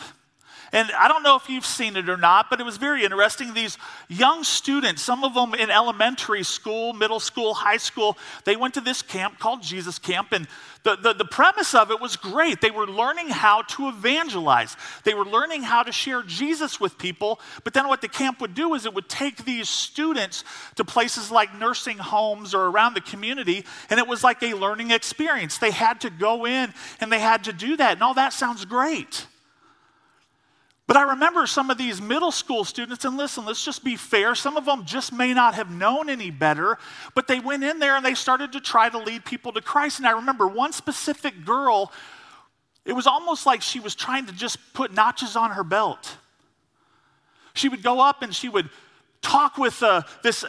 And 0.76 0.92
I 0.92 1.08
don't 1.08 1.22
know 1.22 1.36
if 1.36 1.48
you've 1.48 1.64
seen 1.64 1.96
it 1.96 2.10
or 2.10 2.18
not, 2.18 2.50
but 2.50 2.60
it 2.60 2.64
was 2.64 2.76
very 2.76 3.02
interesting. 3.02 3.54
These 3.54 3.78
young 4.08 4.44
students, 4.44 5.00
some 5.00 5.24
of 5.24 5.32
them 5.32 5.54
in 5.54 5.70
elementary 5.70 6.42
school, 6.42 6.92
middle 6.92 7.18
school, 7.18 7.54
high 7.54 7.78
school, 7.78 8.18
they 8.44 8.56
went 8.56 8.74
to 8.74 8.82
this 8.82 9.00
camp 9.00 9.38
called 9.38 9.62
Jesus 9.62 9.98
Camp. 9.98 10.32
And 10.32 10.46
the, 10.82 10.96
the, 10.96 11.14
the 11.14 11.24
premise 11.24 11.74
of 11.74 11.90
it 11.90 11.98
was 11.98 12.16
great. 12.16 12.60
They 12.60 12.70
were 12.70 12.86
learning 12.86 13.28
how 13.28 13.62
to 13.62 13.88
evangelize, 13.88 14.76
they 15.04 15.14
were 15.14 15.24
learning 15.24 15.62
how 15.62 15.82
to 15.82 15.92
share 15.92 16.22
Jesus 16.22 16.78
with 16.78 16.98
people. 16.98 17.40
But 17.64 17.72
then 17.72 17.88
what 17.88 18.02
the 18.02 18.08
camp 18.08 18.42
would 18.42 18.52
do 18.52 18.74
is 18.74 18.84
it 18.84 18.92
would 18.92 19.08
take 19.08 19.46
these 19.46 19.70
students 19.70 20.44
to 20.74 20.84
places 20.84 21.30
like 21.30 21.58
nursing 21.58 21.96
homes 21.96 22.52
or 22.52 22.66
around 22.66 22.92
the 22.92 23.00
community, 23.00 23.64
and 23.88 23.98
it 23.98 24.06
was 24.06 24.22
like 24.22 24.42
a 24.42 24.52
learning 24.52 24.90
experience. 24.90 25.56
They 25.56 25.70
had 25.70 26.02
to 26.02 26.10
go 26.10 26.44
in 26.46 26.74
and 27.00 27.10
they 27.10 27.20
had 27.20 27.44
to 27.44 27.54
do 27.54 27.78
that. 27.78 27.92
And 27.92 28.02
all 28.02 28.12
that 28.12 28.34
sounds 28.34 28.66
great. 28.66 29.26
But 30.86 30.96
I 30.96 31.02
remember 31.02 31.46
some 31.46 31.68
of 31.68 31.78
these 31.78 32.00
middle 32.00 32.30
school 32.30 32.64
students, 32.64 33.04
and 33.04 33.16
listen, 33.16 33.44
let's 33.44 33.64
just 33.64 33.82
be 33.82 33.96
fair. 33.96 34.36
Some 34.36 34.56
of 34.56 34.66
them 34.66 34.84
just 34.84 35.12
may 35.12 35.34
not 35.34 35.54
have 35.54 35.68
known 35.68 36.08
any 36.08 36.30
better, 36.30 36.78
but 37.14 37.26
they 37.26 37.40
went 37.40 37.64
in 37.64 37.80
there 37.80 37.96
and 37.96 38.06
they 38.06 38.14
started 38.14 38.52
to 38.52 38.60
try 38.60 38.88
to 38.88 38.98
lead 38.98 39.24
people 39.24 39.52
to 39.52 39.60
Christ. 39.60 39.98
And 39.98 40.06
I 40.06 40.12
remember 40.12 40.46
one 40.46 40.72
specific 40.72 41.44
girl, 41.44 41.90
it 42.84 42.92
was 42.92 43.08
almost 43.08 43.46
like 43.46 43.62
she 43.62 43.80
was 43.80 43.96
trying 43.96 44.26
to 44.26 44.32
just 44.32 44.58
put 44.74 44.94
notches 44.94 45.34
on 45.34 45.50
her 45.52 45.64
belt. 45.64 46.18
She 47.54 47.68
would 47.68 47.82
go 47.82 48.00
up 48.00 48.22
and 48.22 48.32
she 48.32 48.48
would 48.48 48.70
talk 49.26 49.58
with 49.58 49.82
uh, 49.82 50.02
this. 50.22 50.44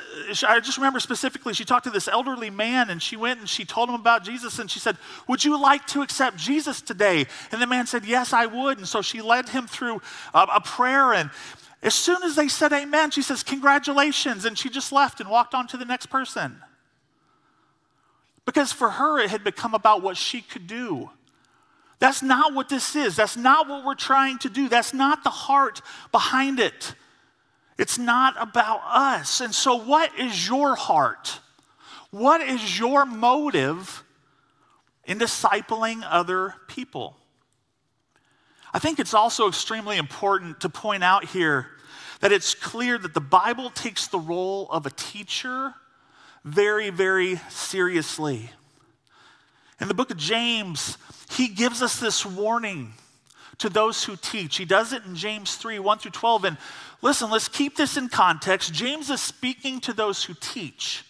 I 0.47 0.59
just 0.59 0.77
remember 0.77 0.99
specifically, 0.99 1.53
she 1.53 1.65
talked 1.65 1.85
to 1.85 1.89
this 1.89 2.07
elderly 2.07 2.51
man 2.51 2.91
and 2.91 3.01
she 3.01 3.15
went 3.15 3.39
and 3.39 3.49
she 3.49 3.65
told 3.65 3.89
him 3.89 3.95
about 3.95 4.23
Jesus 4.23 4.59
and 4.59 4.69
she 4.69 4.79
said, 4.79 4.97
Would 5.27 5.43
you 5.43 5.59
like 5.59 5.87
to 5.87 6.03
accept 6.03 6.37
Jesus 6.37 6.81
today? 6.81 7.25
And 7.51 7.61
the 7.61 7.65
man 7.65 7.87
said, 7.87 8.05
Yes, 8.05 8.33
I 8.33 8.45
would. 8.45 8.77
And 8.77 8.87
so 8.87 9.01
she 9.01 9.21
led 9.21 9.49
him 9.49 9.65
through 9.65 10.01
a, 10.33 10.47
a 10.55 10.61
prayer. 10.61 11.13
And 11.13 11.31
as 11.81 11.95
soon 11.95 12.21
as 12.23 12.35
they 12.35 12.47
said 12.47 12.71
amen, 12.71 13.11
she 13.11 13.23
says, 13.23 13.41
Congratulations. 13.41 14.45
And 14.45 14.57
she 14.57 14.69
just 14.69 14.91
left 14.91 15.19
and 15.19 15.29
walked 15.29 15.55
on 15.55 15.67
to 15.67 15.77
the 15.77 15.85
next 15.85 16.07
person. 16.07 16.61
Because 18.45 18.71
for 18.71 18.91
her, 18.91 19.19
it 19.19 19.29
had 19.31 19.43
become 19.43 19.73
about 19.73 20.03
what 20.03 20.17
she 20.17 20.41
could 20.41 20.67
do. 20.67 21.09
That's 21.99 22.21
not 22.21 22.53
what 22.53 22.69
this 22.69 22.95
is. 22.95 23.15
That's 23.15 23.35
not 23.35 23.67
what 23.67 23.83
we're 23.83 23.95
trying 23.95 24.37
to 24.39 24.49
do. 24.49 24.69
That's 24.69 24.93
not 24.93 25.23
the 25.23 25.31
heart 25.31 25.81
behind 26.11 26.59
it. 26.59 26.93
It's 27.77 27.97
not 27.97 28.35
about 28.39 28.81
us. 28.85 29.41
And 29.41 29.53
so, 29.53 29.75
what 29.75 30.17
is 30.17 30.47
your 30.47 30.75
heart? 30.75 31.39
What 32.11 32.41
is 32.41 32.79
your 32.79 33.05
motive 33.05 34.03
in 35.05 35.19
discipling 35.19 36.01
other 36.05 36.55
people? 36.67 37.17
I 38.73 38.79
think 38.79 38.99
it's 38.99 39.13
also 39.13 39.47
extremely 39.47 39.97
important 39.97 40.61
to 40.61 40.69
point 40.69 41.03
out 41.03 41.25
here 41.25 41.67
that 42.19 42.31
it's 42.31 42.55
clear 42.55 42.97
that 42.97 43.13
the 43.13 43.21
Bible 43.21 43.69
takes 43.69 44.07
the 44.07 44.19
role 44.19 44.67
of 44.71 44.85
a 44.85 44.89
teacher 44.89 45.73
very, 46.43 46.89
very 46.89 47.37
seriously. 47.49 48.49
In 49.79 49.87
the 49.87 49.93
book 49.93 50.09
of 50.09 50.17
James, 50.17 50.97
he 51.31 51.47
gives 51.49 51.81
us 51.81 51.99
this 51.99 52.25
warning 52.25 52.93
to 53.59 53.69
those 53.69 54.03
who 54.03 54.15
teach. 54.15 54.57
He 54.57 54.65
does 54.65 54.93
it 54.93 55.03
in 55.05 55.15
James 55.15 55.55
3 55.55 55.79
1 55.79 55.99
through 55.99 56.11
12. 56.11 56.43
And 56.45 56.57
listen, 57.01 57.29
let's 57.29 57.47
keep 57.47 57.75
this 57.75 57.97
in 57.97 58.09
context. 58.09 58.73
James 58.73 59.09
is 59.09 59.21
speaking 59.21 59.79
to 59.81 59.93
those 59.93 60.23
who 60.23 60.33
teach. 60.39 61.03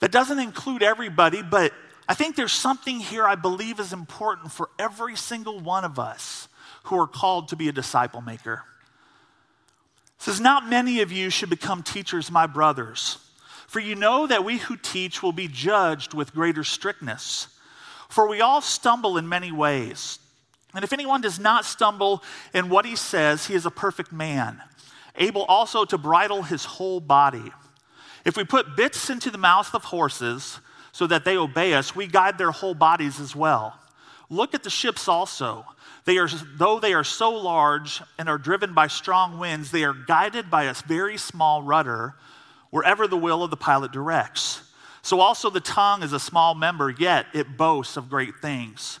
That 0.00 0.10
doesn't 0.10 0.40
include 0.40 0.82
everybody, 0.82 1.42
but 1.42 1.72
I 2.08 2.14
think 2.14 2.34
there's 2.34 2.52
something 2.52 2.98
here 2.98 3.24
I 3.24 3.36
believe 3.36 3.78
is 3.78 3.92
important 3.92 4.50
for 4.50 4.68
every 4.78 5.16
single 5.16 5.60
one 5.60 5.84
of 5.84 5.98
us 5.98 6.48
who 6.84 6.98
are 6.98 7.06
called 7.06 7.48
to 7.48 7.56
be 7.56 7.68
a 7.68 7.72
disciple 7.72 8.20
maker. 8.20 8.64
It 10.18 10.22
says, 10.22 10.40
Not 10.40 10.68
many 10.68 11.00
of 11.02 11.12
you 11.12 11.30
should 11.30 11.50
become 11.50 11.84
teachers, 11.84 12.32
my 12.32 12.46
brothers, 12.46 13.18
for 13.68 13.78
you 13.78 13.94
know 13.94 14.26
that 14.26 14.44
we 14.44 14.58
who 14.58 14.76
teach 14.76 15.22
will 15.22 15.32
be 15.32 15.46
judged 15.46 16.14
with 16.14 16.34
greater 16.34 16.64
strictness. 16.64 17.46
For 18.08 18.28
we 18.28 18.40
all 18.40 18.60
stumble 18.60 19.16
in 19.16 19.28
many 19.28 19.52
ways. 19.52 20.18
And 20.74 20.84
if 20.84 20.92
anyone 20.92 21.20
does 21.20 21.38
not 21.38 21.64
stumble 21.64 22.22
in 22.54 22.68
what 22.68 22.84
he 22.84 22.96
says, 22.96 23.46
he 23.46 23.54
is 23.54 23.66
a 23.66 23.70
perfect 23.70 24.12
man, 24.12 24.62
able 25.16 25.44
also 25.44 25.84
to 25.84 25.98
bridle 25.98 26.42
his 26.42 26.64
whole 26.64 27.00
body. 27.00 27.52
If 28.24 28.36
we 28.36 28.44
put 28.44 28.76
bits 28.76 29.10
into 29.10 29.30
the 29.30 29.38
mouths 29.38 29.70
of 29.74 29.84
horses 29.84 30.60
so 30.92 31.06
that 31.06 31.24
they 31.24 31.36
obey 31.36 31.74
us, 31.74 31.94
we 31.94 32.06
guide 32.06 32.38
their 32.38 32.52
whole 32.52 32.74
bodies 32.74 33.20
as 33.20 33.36
well. 33.36 33.78
Look 34.30 34.54
at 34.54 34.62
the 34.62 34.70
ships 34.70 35.08
also. 35.08 35.66
They 36.04 36.18
are, 36.18 36.28
though 36.56 36.80
they 36.80 36.94
are 36.94 37.04
so 37.04 37.30
large 37.30 38.00
and 38.18 38.28
are 38.28 38.38
driven 38.38 38.74
by 38.74 38.86
strong 38.86 39.38
winds, 39.38 39.70
they 39.70 39.84
are 39.84 39.92
guided 39.92 40.50
by 40.50 40.64
a 40.64 40.74
very 40.74 41.18
small 41.18 41.62
rudder 41.62 42.14
wherever 42.70 43.06
the 43.06 43.16
will 43.16 43.42
of 43.42 43.50
the 43.50 43.56
pilot 43.56 43.92
directs. 43.92 44.62
So 45.02 45.20
also 45.20 45.50
the 45.50 45.60
tongue 45.60 46.02
is 46.02 46.12
a 46.12 46.20
small 46.20 46.54
member, 46.54 46.88
yet 46.90 47.26
it 47.34 47.56
boasts 47.56 47.96
of 47.96 48.08
great 48.08 48.36
things. 48.40 49.00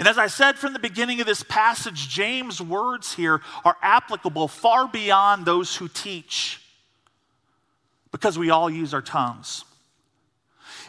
And 0.00 0.08
as 0.08 0.16
I 0.16 0.28
said 0.28 0.56
from 0.56 0.72
the 0.72 0.78
beginning 0.78 1.20
of 1.20 1.26
this 1.26 1.42
passage, 1.42 2.08
James' 2.08 2.58
words 2.58 3.12
here 3.12 3.42
are 3.66 3.76
applicable 3.82 4.48
far 4.48 4.88
beyond 4.88 5.44
those 5.44 5.76
who 5.76 5.88
teach 5.88 6.62
because 8.10 8.38
we 8.38 8.48
all 8.48 8.70
use 8.70 8.94
our 8.94 9.02
tongues. 9.02 9.62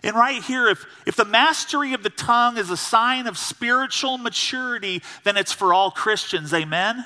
And 0.02 0.16
right 0.16 0.42
here, 0.42 0.70
if, 0.70 0.86
if 1.06 1.18
the 1.18 1.26
mastery 1.26 1.92
of 1.92 2.04
the 2.04 2.10
tongue 2.10 2.58
is 2.58 2.70
a 2.70 2.78
sign 2.78 3.28
of 3.28 3.38
spiritual 3.38 4.18
maturity, 4.18 5.04
then 5.26 5.36
it's 5.36 5.52
for 5.52 5.74
all 5.74 5.92
Christians. 5.92 6.54
Amen? 6.54 7.06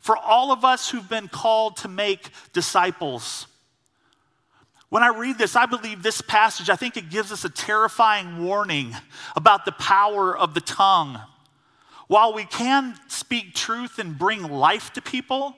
For 0.00 0.16
all 0.16 0.52
of 0.52 0.64
us 0.64 0.88
who've 0.88 1.06
been 1.06 1.28
called 1.28 1.76
to 1.78 1.88
make 1.88 2.30
disciples. 2.54 3.46
When 4.90 5.04
I 5.04 5.08
read 5.08 5.38
this, 5.38 5.54
I 5.54 5.66
believe 5.66 6.02
this 6.02 6.20
passage, 6.20 6.68
I 6.68 6.74
think 6.76 6.96
it 6.96 7.10
gives 7.10 7.30
us 7.30 7.44
a 7.44 7.48
terrifying 7.48 8.44
warning 8.44 8.94
about 9.36 9.64
the 9.64 9.72
power 9.72 10.36
of 10.36 10.52
the 10.52 10.60
tongue. 10.60 11.20
While 12.08 12.34
we 12.34 12.44
can 12.44 12.98
speak 13.06 13.54
truth 13.54 14.00
and 14.00 14.18
bring 14.18 14.42
life 14.42 14.92
to 14.94 15.00
people, 15.00 15.56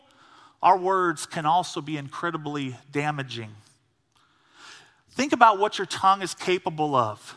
our 0.62 0.76
words 0.78 1.24
can 1.24 1.46
also 1.46 1.80
be 1.80 1.96
incredibly 1.96 2.76
damaging. 2.90 3.50
Think 5.12 5.32
about 5.32 5.58
what 5.58 5.78
your 5.78 5.86
tongue 5.86 6.20
is 6.20 6.34
capable 6.34 6.94
of. 6.94 7.36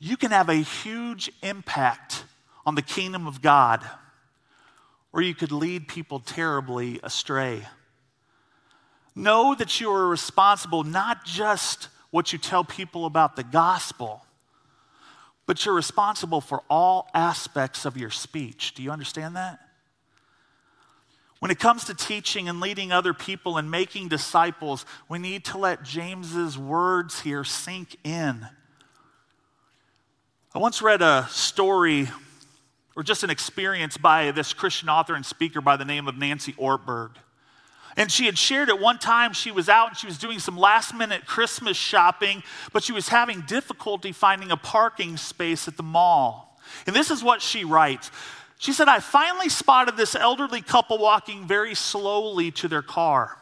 You 0.00 0.16
can 0.16 0.32
have 0.32 0.48
a 0.48 0.54
huge 0.54 1.30
impact 1.42 2.24
on 2.66 2.74
the 2.74 2.82
kingdom 2.82 3.28
of 3.28 3.40
God, 3.40 3.88
or 5.12 5.22
you 5.22 5.32
could 5.32 5.52
lead 5.52 5.86
people 5.86 6.18
terribly 6.18 6.98
astray. 7.04 7.62
Know 9.14 9.54
that 9.54 9.80
you 9.80 9.90
are 9.90 10.08
responsible 10.08 10.84
not 10.84 11.24
just 11.24 11.88
what 12.10 12.32
you 12.32 12.38
tell 12.38 12.64
people 12.64 13.06
about 13.06 13.36
the 13.36 13.44
gospel, 13.44 14.24
but 15.46 15.64
you're 15.64 15.74
responsible 15.74 16.40
for 16.40 16.62
all 16.70 17.08
aspects 17.14 17.84
of 17.84 17.96
your 17.96 18.10
speech. 18.10 18.74
Do 18.74 18.82
you 18.82 18.90
understand 18.90 19.36
that? 19.36 19.58
When 21.40 21.50
it 21.50 21.58
comes 21.58 21.84
to 21.86 21.94
teaching 21.94 22.48
and 22.48 22.60
leading 22.60 22.92
other 22.92 23.12
people 23.12 23.58
and 23.58 23.68
making 23.68 24.08
disciples, 24.08 24.86
we 25.08 25.18
need 25.18 25.44
to 25.46 25.58
let 25.58 25.82
James's 25.82 26.56
words 26.56 27.20
here 27.20 27.42
sink 27.42 27.96
in. 28.04 28.46
I 30.54 30.58
once 30.58 30.80
read 30.80 31.02
a 31.02 31.26
story 31.30 32.08
or 32.94 33.02
just 33.02 33.24
an 33.24 33.30
experience 33.30 33.96
by 33.96 34.30
this 34.30 34.52
Christian 34.52 34.88
author 34.88 35.14
and 35.14 35.26
speaker 35.26 35.60
by 35.60 35.76
the 35.76 35.84
name 35.84 36.06
of 36.06 36.16
Nancy 36.16 36.52
Ortberg. 36.52 37.12
And 37.96 38.10
she 38.10 38.26
had 38.26 38.38
shared 38.38 38.68
at 38.68 38.80
one 38.80 38.98
time 38.98 39.32
she 39.32 39.50
was 39.50 39.68
out 39.68 39.88
and 39.88 39.96
she 39.96 40.06
was 40.06 40.18
doing 40.18 40.38
some 40.38 40.56
last 40.56 40.94
minute 40.94 41.26
Christmas 41.26 41.76
shopping, 41.76 42.42
but 42.72 42.82
she 42.82 42.92
was 42.92 43.08
having 43.08 43.42
difficulty 43.42 44.12
finding 44.12 44.50
a 44.50 44.56
parking 44.56 45.16
space 45.16 45.68
at 45.68 45.76
the 45.76 45.82
mall. 45.82 46.58
And 46.86 46.96
this 46.96 47.10
is 47.10 47.22
what 47.22 47.42
she 47.42 47.64
writes 47.64 48.10
she 48.62 48.72
said, 48.72 48.86
I 48.86 49.00
finally 49.00 49.48
spotted 49.48 49.96
this 49.96 50.14
elderly 50.14 50.62
couple 50.62 50.96
walking 50.96 51.48
very 51.48 51.74
slowly 51.74 52.52
to 52.52 52.68
their 52.68 52.80
car. 52.80 53.36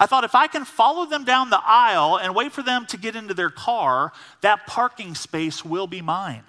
I 0.00 0.06
thought 0.06 0.24
if 0.24 0.34
I 0.34 0.48
can 0.48 0.64
follow 0.64 1.06
them 1.06 1.24
down 1.24 1.50
the 1.50 1.62
aisle 1.64 2.18
and 2.18 2.34
wait 2.34 2.50
for 2.50 2.64
them 2.64 2.84
to 2.86 2.96
get 2.96 3.14
into 3.14 3.32
their 3.32 3.48
car, 3.48 4.12
that 4.40 4.66
parking 4.66 5.14
space 5.14 5.64
will 5.64 5.86
be 5.86 6.02
mine. 6.02 6.42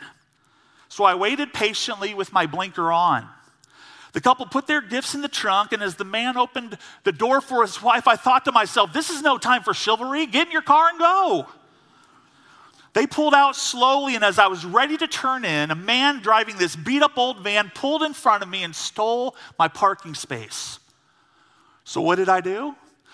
So 0.90 1.04
I 1.04 1.14
waited 1.14 1.54
patiently 1.54 2.16
with 2.16 2.34
my 2.34 2.48
blinker 2.48 2.92
on. 2.92 3.30
The 4.18 4.22
couple 4.22 4.48
put 4.48 4.66
their 4.66 4.82
gifts 4.82 5.14
in 5.14 5.22
the 5.22 5.28
trunk, 5.28 5.74
and 5.74 5.84
as 5.84 5.94
the 5.94 6.04
man 6.04 6.38
opened 6.38 6.80
the 7.04 7.12
door 7.12 7.40
for 7.40 7.62
his 7.62 7.84
wife, 7.84 8.08
I 8.08 8.16
thought 8.16 8.46
to 8.46 8.52
myself, 8.52 8.92
this 8.92 9.12
is 9.12 9.22
no 9.22 9.38
time 9.38 9.62
for 9.62 9.76
chivalry. 9.76 10.26
Get 10.26 10.48
in 10.48 10.52
your 10.52 10.64
car 10.64 10.90
and 10.90 10.98
go. 10.98 11.46
They 12.94 13.06
pulled 13.06 13.36
out 13.36 13.56
slowly, 13.56 14.16
and 14.16 14.24
as 14.26 14.40
I 14.40 14.48
was 14.48 14.66
ready 14.66 14.98
to 14.98 15.08
turn 15.08 15.46
in, 15.46 15.70
a 15.70 15.76
man 15.76 16.20
driving 16.22 16.58
this 16.58 16.76
beat 16.76 17.04
up 17.04 17.16
old 17.16 17.42
van 17.42 17.72
pulled 17.76 18.02
in 18.02 18.14
front 18.14 18.42
of 18.42 18.50
me 18.50 18.64
and 18.64 18.76
stole 18.76 19.36
my 19.60 19.68
parking 19.68 20.16
space. 20.16 20.80
So, 21.84 22.02
what 22.02 22.16
did 22.16 22.28
I 22.28 22.42
do? 22.42 22.74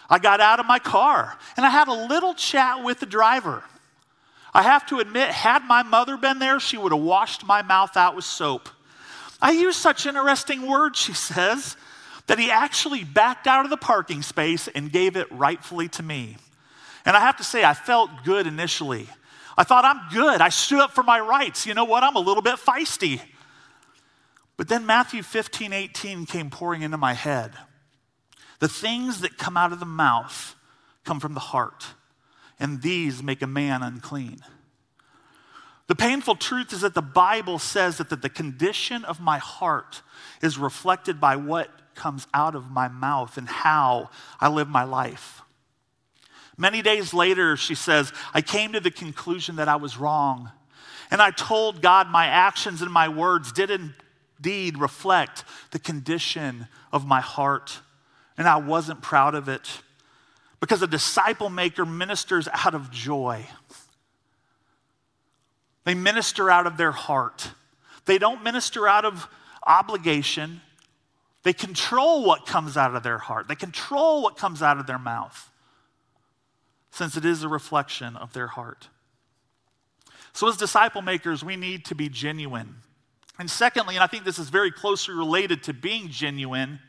I 0.10 0.20
got 0.20 0.40
out 0.40 0.62
of 0.62 0.66
my 0.66 0.80
car 0.80 1.38
and 1.58 1.66
I 1.66 1.70
had 1.70 1.90
a 1.90 2.08
little 2.08 2.34
chat 2.34 2.82
with 2.82 3.02
the 3.02 3.06
driver. 3.06 3.66
I 4.54 4.62
have 4.62 4.86
to 4.86 5.00
admit, 5.00 5.32
had 5.32 5.66
my 5.66 5.84
mother 5.84 6.16
been 6.16 6.40
there, 6.40 6.62
she 6.62 6.78
would 6.78 6.94
have 6.94 7.02
washed 7.02 7.46
my 7.46 7.62
mouth 7.62 7.98
out 7.98 8.16
with 8.16 8.24
soap. 8.24 8.70
I 9.44 9.52
use 9.52 9.76
such 9.76 10.06
interesting 10.06 10.66
words, 10.70 10.98
she 10.98 11.12
says, 11.14 11.76
that 12.28 12.40
he 12.40 12.50
actually 12.50 13.04
backed 13.04 13.46
out 13.46 13.66
of 13.66 13.70
the 13.70 13.78
parking 13.78 14.22
space 14.22 14.70
and 14.70 14.90
gave 14.90 15.18
it 15.18 15.30
rightfully 15.30 15.90
to 15.90 16.02
me. 16.02 16.38
And 17.06 17.18
I 17.18 17.20
have 17.20 17.36
to 17.38 17.44
say, 17.44 17.66
I 17.66 17.74
felt 17.74 18.10
good 18.24 18.48
initially. 18.48 19.10
I 19.58 19.66
thought, 19.66 19.84
I'm 19.84 20.00
good. 20.14 20.40
I 20.40 20.48
stood 20.48 20.80
up 20.80 20.94
for 20.94 21.04
my 21.04 21.20
rights. 21.20 21.66
You 21.66 21.74
know 21.74 21.84
what? 21.84 22.04
I'm 22.04 22.16
a 22.16 22.22
little 22.22 22.42
bit 22.42 22.56
feisty. 22.56 23.20
But 24.56 24.70
then 24.70 24.86
Matthew 24.86 25.22
15, 25.22 25.74
18 25.74 26.26
came 26.26 26.50
pouring 26.50 26.82
into 26.82 26.98
my 26.98 27.14
head. 27.14 27.52
The 28.60 28.70
things 28.70 29.20
that 29.20 29.38
come 29.38 29.58
out 29.58 29.74
of 29.74 29.82
the 29.82 29.86
mouth 29.86 30.56
come 31.04 31.20
from 31.20 31.34
the 31.34 31.42
heart, 31.42 31.86
and 32.62 32.82
these 32.82 33.22
make 33.22 33.42
a 33.42 33.48
man 33.48 33.84
unclean. 33.84 34.40
The 35.88 35.96
painful 35.96 36.36
truth 36.36 36.72
is 36.72 36.82
that 36.82 36.94
the 36.94 37.02
Bible 37.02 37.60
says 37.60 37.98
that 37.98 38.10
the, 38.10 38.30
condition 38.30 39.04
of 39.04 39.20
my 39.20 39.38
heart 39.38 40.02
is 40.42 40.58
reflected 40.58 41.20
by 41.20 41.36
what 41.36 41.70
comes 41.94 42.26
out 42.34 42.56
of 42.56 42.72
my 42.72 42.88
mouth 42.88 43.38
and 43.38 43.48
how 43.48 44.10
I 44.40 44.48
live 44.48 44.70
my 44.70 44.84
life. 44.84 45.42
Many 46.58 46.82
days 46.82 47.14
later, 47.14 47.58
she 47.58 47.76
says, 47.76 48.14
I 48.34 48.42
came 48.42 48.74
to 48.74 48.80
the 48.80 48.92
conclusion 48.92 49.58
that 49.58 49.68
I 49.68 49.76
was 49.76 49.98
wrong. 49.98 50.52
And 51.12 51.22
I 51.22 51.32
told 51.32 51.82
God 51.82 52.10
my 52.10 52.28
actions 52.28 52.82
and 52.82 52.92
my 52.92 53.10
words 53.10 53.52
did 53.52 53.70
indeed 53.70 54.78
reflect 54.78 55.44
the 55.72 55.80
condition 55.80 56.68
of 56.92 57.06
my 57.06 57.22
heart. 57.22 57.80
And 58.38 58.48
I 58.48 58.58
wasn't 58.58 59.02
proud 59.02 59.36
of 59.36 59.50
it 59.50 59.82
because 60.60 60.82
a 60.82 60.88
disciple 60.88 61.50
maker 61.50 61.86
ministers 61.86 62.48
out 62.48 62.74
of 62.74 62.90
joy. 62.90 63.46
They 65.84 65.94
minister 65.94 66.50
out 66.50 66.68
of 66.68 66.78
their 66.78 66.92
heart. 66.92 67.52
They 68.06 68.18
don't 68.18 68.44
minister 68.44 68.88
out 68.88 69.06
of 69.06 69.28
obligation. 69.66 70.62
They 71.44 71.54
control 71.54 72.26
what 72.26 72.46
comes 72.46 72.78
out 72.78 72.96
of 72.96 73.04
their 73.04 73.18
heart, 73.18 73.48
they 73.48 73.56
control 73.56 74.24
what 74.24 74.38
comes 74.38 74.62
out 74.62 74.78
of 74.78 74.88
their 74.88 75.00
mouth 75.00 75.50
since 76.92 77.18
it 77.18 77.26
is 77.26 77.42
a 77.42 77.50
reflection 77.50 78.16
of 78.16 78.34
their 78.34 78.48
heart. 78.48 78.88
So, 80.32 80.48
as 80.48 80.58
disciple 80.58 81.02
makers, 81.02 81.44
we 81.44 81.56
need 81.56 81.86
to 81.86 81.96
be 81.96 82.08
genuine. 82.08 82.76
And 83.40 83.50
secondly, 83.50 83.96
and 83.96 84.04
I 84.04 84.08
think 84.08 84.26
this 84.26 84.38
is 84.38 84.50
very 84.50 84.72
closely 84.72 85.16
related 85.16 85.64
to 85.64 85.74
being 85.74 86.10
genuine, 86.10 86.80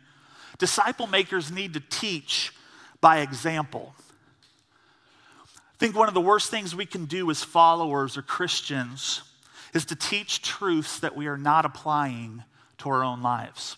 disciple 0.59 1.07
makers 1.07 1.50
need 1.50 1.72
to 1.74 1.80
teach 1.80 2.52
by 3.00 3.20
example. 3.20 3.94
I 5.74 5.76
think 5.78 5.96
one 5.96 6.08
of 6.08 6.14
the 6.14 6.20
worst 6.20 6.50
things 6.50 6.74
we 6.74 6.87
can 6.87 7.06
do 7.06 7.30
as 7.30 7.42
followers 7.42 8.16
or 8.16 8.22
Christians 8.22 9.22
is 9.74 9.84
to 9.87 9.96
teach 9.96 10.40
truths 10.40 11.00
that 11.00 11.16
we 11.16 11.26
are 11.26 11.37
not 11.37 11.64
applying 11.64 12.44
to 12.78 12.88
our 12.88 13.02
own 13.02 13.22
lives. 13.22 13.76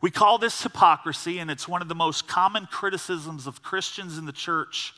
We 0.00 0.12
call 0.12 0.38
this 0.38 0.62
hypocrisy, 0.62 1.40
and 1.40 1.50
it's 1.50 1.66
one 1.66 1.82
of 1.82 1.88
the 1.88 1.94
most 1.96 2.28
common 2.28 2.66
criticisms 2.66 3.48
of 3.48 3.62
Christians 3.62 4.16
in 4.16 4.26
the 4.26 4.32
church 4.32 4.94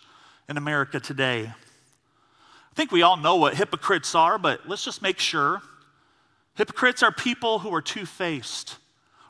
in 0.50 0.58
America 0.58 1.00
today. 1.00 1.46
I 1.46 2.74
think 2.74 2.92
we 2.92 3.00
all 3.00 3.16
know 3.16 3.36
what 3.36 3.54
hypocrites 3.54 4.14
are, 4.14 4.36
but 4.36 4.68
let's 4.68 4.84
just 4.84 5.00
make 5.00 5.18
sure. 5.18 5.62
Hypocrites 6.56 7.02
are 7.02 7.10
people 7.10 7.60
who 7.60 7.72
are 7.74 7.80
two 7.80 8.04
faced 8.04 8.76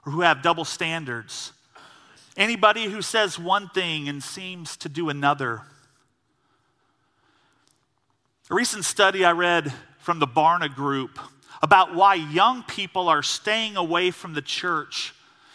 or 0.04 0.10
who 0.10 0.22
have 0.22 0.42
double 0.42 0.64
standards. 0.64 1.52
Anybody 2.36 2.86
who 2.86 3.02
says 3.02 3.38
one 3.38 3.68
thing 3.68 4.08
and 4.08 4.20
seems 4.20 4.76
to 4.78 4.88
do 4.88 5.08
another. 5.08 5.62
A 8.50 8.54
recent 8.54 8.84
study 8.84 9.24
I 9.24 9.30
read 9.30 9.72
from 9.98 10.18
the 10.18 10.26
Barna 10.26 10.74
Group 10.74 11.20
about 11.62 11.94
why 11.94 12.16
young 12.16 12.64
people 12.64 13.08
are 13.08 13.22
staying 13.22 13.76
away 13.76 14.10
from 14.10 14.34
the 14.34 14.42
church. 14.42 15.14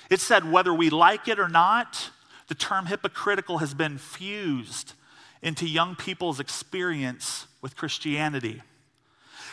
It 0.09 0.21
said, 0.21 0.49
whether 0.49 0.73
we 0.73 0.89
like 0.89 1.27
it 1.27 1.37
or 1.37 1.49
not, 1.49 2.11
the 2.47 2.55
term 2.55 2.85
hypocritical 2.85 3.57
has 3.57 3.73
been 3.73 3.97
fused 3.97 4.93
into 5.41 5.67
young 5.67 5.97
people's 5.97 6.39
experience 6.39 7.47
with 7.61 7.75
Christianity. 7.75 8.61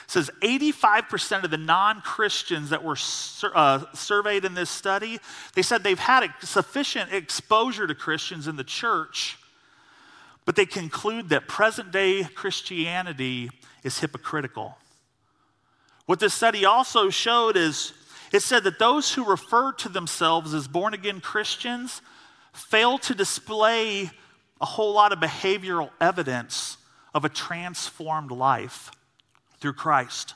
It 0.05 0.11
says 0.11 0.31
85% 0.41 1.43
of 1.43 1.51
the 1.51 1.57
non-Christians 1.57 2.71
that 2.71 2.85
were 2.85 2.95
sur- 2.95 3.51
uh, 3.57 3.87
surveyed 3.93 4.45
in 4.45 4.55
this 4.55 4.71
study, 4.71 5.19
they 5.57 5.63
said 5.63 5.83
they've 5.83 5.99
had 5.99 6.33
sufficient 6.43 7.13
exposure 7.13 7.89
to 7.89 7.95
Christians 7.97 8.47
in 8.47 8.55
the 8.55 8.63
church, 8.63 9.37
but 10.45 10.57
they 10.57 10.67
conclude 10.67 11.29
that 11.29 11.49
present-day 11.49 12.25
Christianity 12.25 13.51
is 13.83 14.01
hypocritical. 14.01 14.77
What 16.07 16.21
this 16.21 16.35
study 16.35 16.65
also 16.65 17.11
showed 17.11 17.57
is 17.57 17.93
it 18.33 18.43
said 18.43 18.65
that 18.65 18.79
those 18.79 19.13
who 19.13 19.25
refer 19.25 19.73
to 19.73 19.89
themselves 19.89 20.55
as 20.55 20.67
born 20.67 20.95
again 20.95 21.21
Christians 21.21 22.03
fail 22.53 22.99
to 22.99 23.15
display 23.15 24.11
a 24.61 24.67
whole 24.67 24.93
lot 24.93 25.13
of 25.13 25.19
behavioral 25.19 25.91
evidence 26.01 26.77
of 27.15 27.25
a 27.25 27.29
transformed 27.29 28.31
life 28.31 28.91
through 29.61 29.75
Christ. 29.75 30.35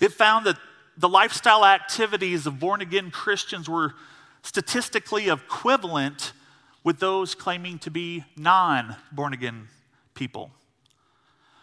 It 0.00 0.12
found 0.12 0.46
that 0.46 0.56
the 0.96 1.08
lifestyle 1.08 1.64
activities 1.64 2.46
of 2.46 2.58
born 2.58 2.80
again 2.80 3.10
Christians 3.10 3.68
were 3.68 3.94
statistically 4.42 5.28
equivalent 5.28 6.32
with 6.84 6.98
those 6.98 7.34
claiming 7.34 7.78
to 7.80 7.90
be 7.90 8.24
non 8.36 8.96
born 9.10 9.32
again 9.32 9.68
people. 10.14 10.50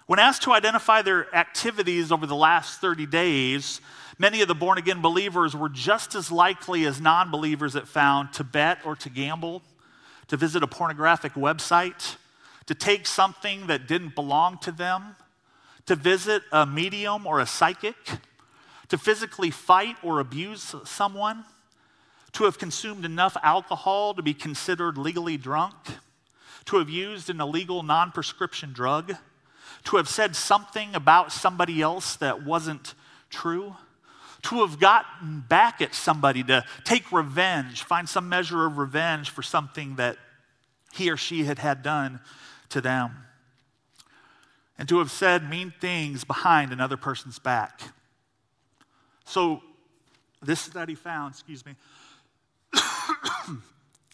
When 0.06 0.20
asked 0.20 0.42
to 0.44 0.54
identify 0.54 1.02
their 1.02 1.34
activities 1.36 2.12
over 2.12 2.26
the 2.26 2.36
last 2.36 2.82
30 2.82 3.06
days, 3.06 3.80
many 4.18 4.42
of 4.42 4.48
the 4.48 4.56
born 4.56 4.78
again 4.78 5.02
believers 5.02 5.56
were 5.56 5.70
just 5.70 6.16
as 6.16 6.32
likely 6.32 6.86
as 6.86 7.00
non 7.00 7.30
believers 7.30 7.76
it 7.76 7.88
found 7.88 8.34
to 8.34 8.44
bet 8.44 8.80
or 8.86 8.96
to 8.98 9.10
gamble, 9.10 9.62
to 10.28 10.38
visit 10.38 10.64
a 10.64 10.68
pornographic 10.68 11.34
website, 11.34 12.16
to 12.66 12.74
take 12.74 13.06
something 13.06 13.68
that 13.68 13.88
didn't 13.88 14.16
belong 14.16 14.58
to 14.60 14.72
them, 14.72 15.16
to 15.86 15.96
visit 15.96 16.44
a 16.52 16.66
medium 16.66 17.28
or 17.28 17.40
a 17.40 17.46
psychic, 17.46 17.96
to 18.88 18.98
physically 18.98 19.52
fight 19.52 19.96
or 20.02 20.20
abuse 20.20 20.76
someone, 20.86 21.46
to 22.40 22.46
have 22.46 22.58
consumed 22.58 23.04
enough 23.04 23.36
alcohol 23.44 24.14
to 24.14 24.22
be 24.22 24.34
considered 24.34 24.98
legally 24.98 25.36
drunk, 25.36 25.76
to 26.64 26.78
have 26.78 26.90
used 26.90 27.30
an 27.30 27.42
illegal 27.42 27.84
non 27.84 28.14
prescription 28.14 28.72
drug 28.72 29.14
to 29.84 29.98
have 29.98 30.08
said 30.08 30.38
something 30.38 30.96
about 30.96 31.34
somebody 31.34 31.82
else 31.82 32.16
that 32.16 32.46
wasn't 32.46 32.94
true, 33.30 33.76
to 34.42 34.66
have 34.66 34.80
gotten 34.80 35.44
back 35.50 35.82
at 35.82 35.94
somebody, 35.94 36.42
to 36.42 36.64
take 36.86 37.12
revenge, 37.12 37.84
find 37.84 38.08
some 38.08 38.30
measure 38.30 38.66
of 38.66 38.78
revenge 38.78 39.30
for 39.30 39.42
something 39.42 39.98
that 39.98 40.16
he 40.94 41.10
or 41.10 41.18
she 41.18 41.44
had 41.44 41.60
had 41.60 41.84
done 41.84 42.22
to 42.70 42.80
them, 42.80 43.12
and 44.78 44.88
to 44.88 45.00
have 45.00 45.12
said 45.12 45.50
mean 45.50 45.74
things 45.82 46.24
behind 46.24 46.72
another 46.72 46.96
person's 46.96 47.38
back. 47.38 47.82
So, 49.26 49.62
this 50.42 50.62
study 50.62 50.96
found, 50.96 51.34
excuse 51.34 51.66
me, 51.66 51.76
Hmm. 53.50 53.58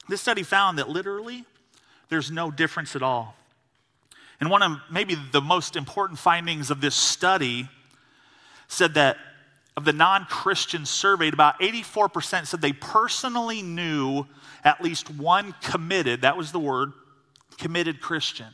this 0.08 0.22
study 0.22 0.44
found 0.44 0.78
that 0.80 0.90
literally 0.90 1.46
there's 2.10 2.32
no 2.32 2.52
difference 2.52 2.96
at 2.96 3.02
all 3.02 3.36
and 4.40 4.50
one 4.50 4.62
of 4.62 4.78
maybe 4.92 5.16
the 5.32 5.42
most 5.42 5.76
important 5.76 6.20
findings 6.20 6.70
of 6.70 6.82
this 6.82 6.96
study 6.96 7.70
said 8.68 8.96
that 8.96 9.18
of 9.78 9.86
the 9.86 9.94
non 9.94 10.26
Christians 10.26 10.90
surveyed, 10.90 11.34
about 11.34 11.60
84% 11.60 12.48
said 12.48 12.62
they 12.62 12.74
personally 12.74 13.62
knew 13.62 14.26
at 14.64 14.82
least 14.82 15.10
one 15.10 15.54
committed, 15.62 16.22
that 16.22 16.38
was 16.38 16.52
the 16.52 16.60
word, 16.60 16.94
committed 17.58 18.02
Christian. 18.02 18.48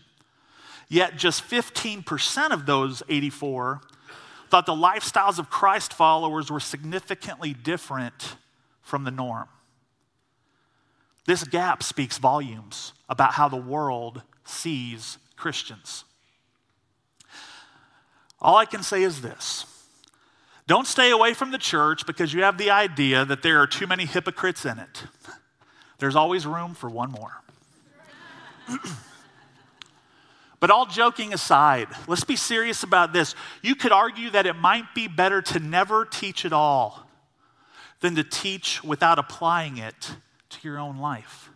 Yet 0.90 1.16
just 1.16 1.44
15% 1.50 2.52
of 2.52 2.66
those 2.66 3.02
84 3.08 3.82
thought 4.50 4.66
the 4.66 4.74
lifestyles 4.74 5.40
of 5.40 5.50
Christ 5.50 5.94
followers 5.94 6.52
were 6.52 6.60
significantly 6.60 7.54
different 7.54 8.36
from 8.82 9.06
the 9.06 9.12
norm. 9.12 9.48
This 11.26 11.44
gap 11.44 11.84
speaks 11.84 12.18
volumes 12.18 12.94
about 13.08 13.34
how 13.34 13.48
the 13.48 13.58
world 13.58 14.24
sees 14.44 15.18
Christians. 15.36 16.04
All 18.40 18.58
I 18.58 18.66
can 18.66 18.82
say 18.82 19.04
is 19.04 19.22
this 19.22 19.66
don't 20.68 20.88
stay 20.88 21.12
away 21.12 21.34
from 21.34 21.52
the 21.52 21.58
church 21.58 22.06
because 22.06 22.34
you 22.34 22.44
have 22.44 22.58
the 22.58 22.72
idea 22.72 23.26
that 23.26 23.44
there 23.44 23.60
are 23.60 23.68
too 23.68 23.88
many 23.88 24.06
hypocrites 24.06 24.66
in 24.66 24.80
it. 24.80 25.04
There's 26.00 26.16
always 26.16 26.48
room 26.48 26.74
for 26.74 26.90
one 26.90 27.12
more. 27.12 27.42
but 30.60 30.72
all 30.72 30.86
joking 30.86 31.34
aside, 31.34 31.88
let's 32.08 32.24
be 32.24 32.36
serious 32.36 32.84
about 32.84 33.14
this. 33.14 33.36
You 33.62 33.76
could 33.76 33.92
argue 33.92 34.30
that 34.32 34.46
it 34.46 34.54
might 34.54 34.96
be 34.96 35.08
better 35.08 35.42
to 35.44 35.60
never 35.60 36.06
teach 36.06 36.46
at 36.46 36.54
all 36.54 37.06
than 38.00 38.16
to 38.16 38.24
teach 38.24 38.84
without 38.84 39.20
applying 39.20 39.78
it 39.78 40.12
to 40.52 40.68
your 40.68 40.80
own 40.80 40.98
life. 40.98 41.50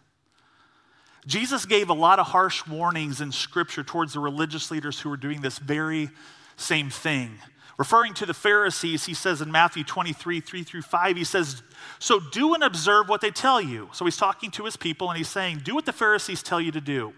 Jesus 1.25 1.65
gave 1.65 1.89
a 1.89 1.93
lot 1.93 2.19
of 2.19 2.27
harsh 2.27 2.67
warnings 2.67 3.19
in 3.21 3.31
Scripture 3.31 3.83
towards 3.83 4.13
the 4.13 4.19
religious 4.19 4.69
leaders 4.69 4.99
who 4.99 5.09
were 5.09 5.17
doing 5.17 5.41
this 5.41 5.57
very 5.57 6.09
same 6.55 6.89
thing. 6.89 7.31
Referring 7.77 8.13
to 8.15 8.25
the 8.25 8.33
Pharisees, 8.33 9.05
he 9.05 9.13
says 9.13 9.41
in 9.41 9.51
Matthew 9.51 9.83
23, 9.83 10.39
3 10.39 10.63
through 10.63 10.81
5, 10.83 11.17
he 11.17 11.23
says, 11.23 11.61
So 11.99 12.19
do 12.19 12.53
and 12.53 12.63
observe 12.63 13.09
what 13.09 13.21
they 13.21 13.31
tell 13.31 13.59
you. 13.59 13.89
So 13.91 14.05
he's 14.05 14.17
talking 14.17 14.49
to 14.51 14.63
his 14.63 14.77
people 14.77 15.09
and 15.09 15.17
he's 15.17 15.27
saying, 15.27 15.61
Do 15.63 15.75
what 15.75 15.85
the 15.85 15.91
Pharisees 15.91 16.41
tell 16.41 16.61
you 16.61 16.71
to 16.71 16.79
do, 16.79 17.13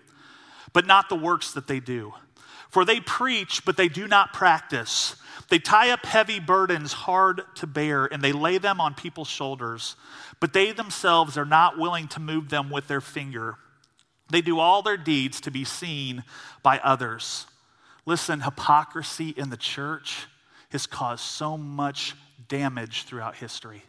but 0.74 0.88
not 0.88 1.10
the 1.10 1.16
works 1.16 1.54
that 1.54 1.68
they 1.68 1.80
do. 1.80 2.14
For 2.70 2.86
they 2.86 3.00
preach, 3.00 3.64
but 3.66 3.78
they 3.78 3.88
do 3.88 4.08
not 4.08 4.34
practice. 4.34 5.16
They 5.50 5.60
tie 5.60 5.92
up 5.92 6.06
heavy 6.06 6.40
burdens 6.40 6.92
hard 6.92 7.42
to 7.56 7.68
bear, 7.68 8.06
and 8.06 8.22
they 8.22 8.34
lay 8.34 8.58
them 8.58 8.82
on 8.82 8.94
people's 8.94 9.30
shoulders, 9.30 9.96
but 10.40 10.54
they 10.54 10.72
themselves 10.72 11.38
are 11.38 11.46
not 11.46 11.78
willing 11.78 12.08
to 12.10 12.20
move 12.20 12.50
them 12.50 12.70
with 12.70 12.88
their 12.88 13.02
finger. 13.02 13.56
They 14.30 14.42
do 14.42 14.60
all 14.60 14.82
their 14.82 14.98
deeds 14.98 15.40
to 15.42 15.52
be 15.52 15.64
seen 15.64 16.24
by 16.64 16.80
others. 16.80 17.46
Listen, 18.06 18.42
hypocrisy 18.42 19.30
in 19.30 19.50
the 19.50 19.58
church 19.58 20.28
has 20.70 20.86
caused 20.86 21.24
so 21.24 21.58
much 21.58 22.16
damage 22.50 23.04
throughout 23.04 23.36
history. 23.36 23.84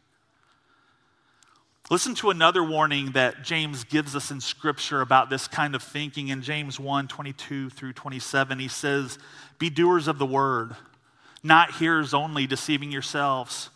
Listen 1.90 2.14
to 2.16 2.29
another 2.29 2.62
warning 2.62 3.12
that 3.12 3.42
James 3.42 3.85
gives 3.85 4.14
us 4.14 4.31
in 4.31 4.42
Scripture 4.42 5.01
about 5.01 5.31
this 5.31 5.48
kind 5.48 5.74
of 5.74 5.83
thinking. 5.83 6.29
In 6.29 6.42
James 6.42 6.79
1 6.79 7.09
22 7.09 7.70
through 7.70 7.94
27, 7.94 8.59
he 8.59 8.68
says, 8.68 9.18
Be 9.59 9.70
doers 9.70 10.07
of 10.07 10.18
the 10.18 10.27
word, 10.27 10.77
not 11.42 11.77
hearers 11.77 12.12
only, 12.12 12.46
deceiving 12.46 12.92
yourselves. 12.92 13.70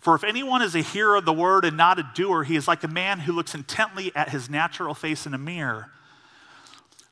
For 0.00 0.14
if 0.14 0.24
anyone 0.24 0.62
is 0.62 0.74
a 0.74 0.80
hearer 0.80 1.16
of 1.16 1.26
the 1.26 1.32
word 1.32 1.66
and 1.66 1.76
not 1.76 1.98
a 1.98 2.10
doer, 2.14 2.44
he 2.44 2.56
is 2.56 2.68
like 2.68 2.84
a 2.84 2.88
man 2.88 3.20
who 3.20 3.32
looks 3.32 3.54
intently 3.54 4.12
at 4.14 4.30
his 4.30 4.48
natural 4.48 4.94
face 4.94 5.26
in 5.26 5.34
a 5.34 5.38
mirror. 5.38 5.90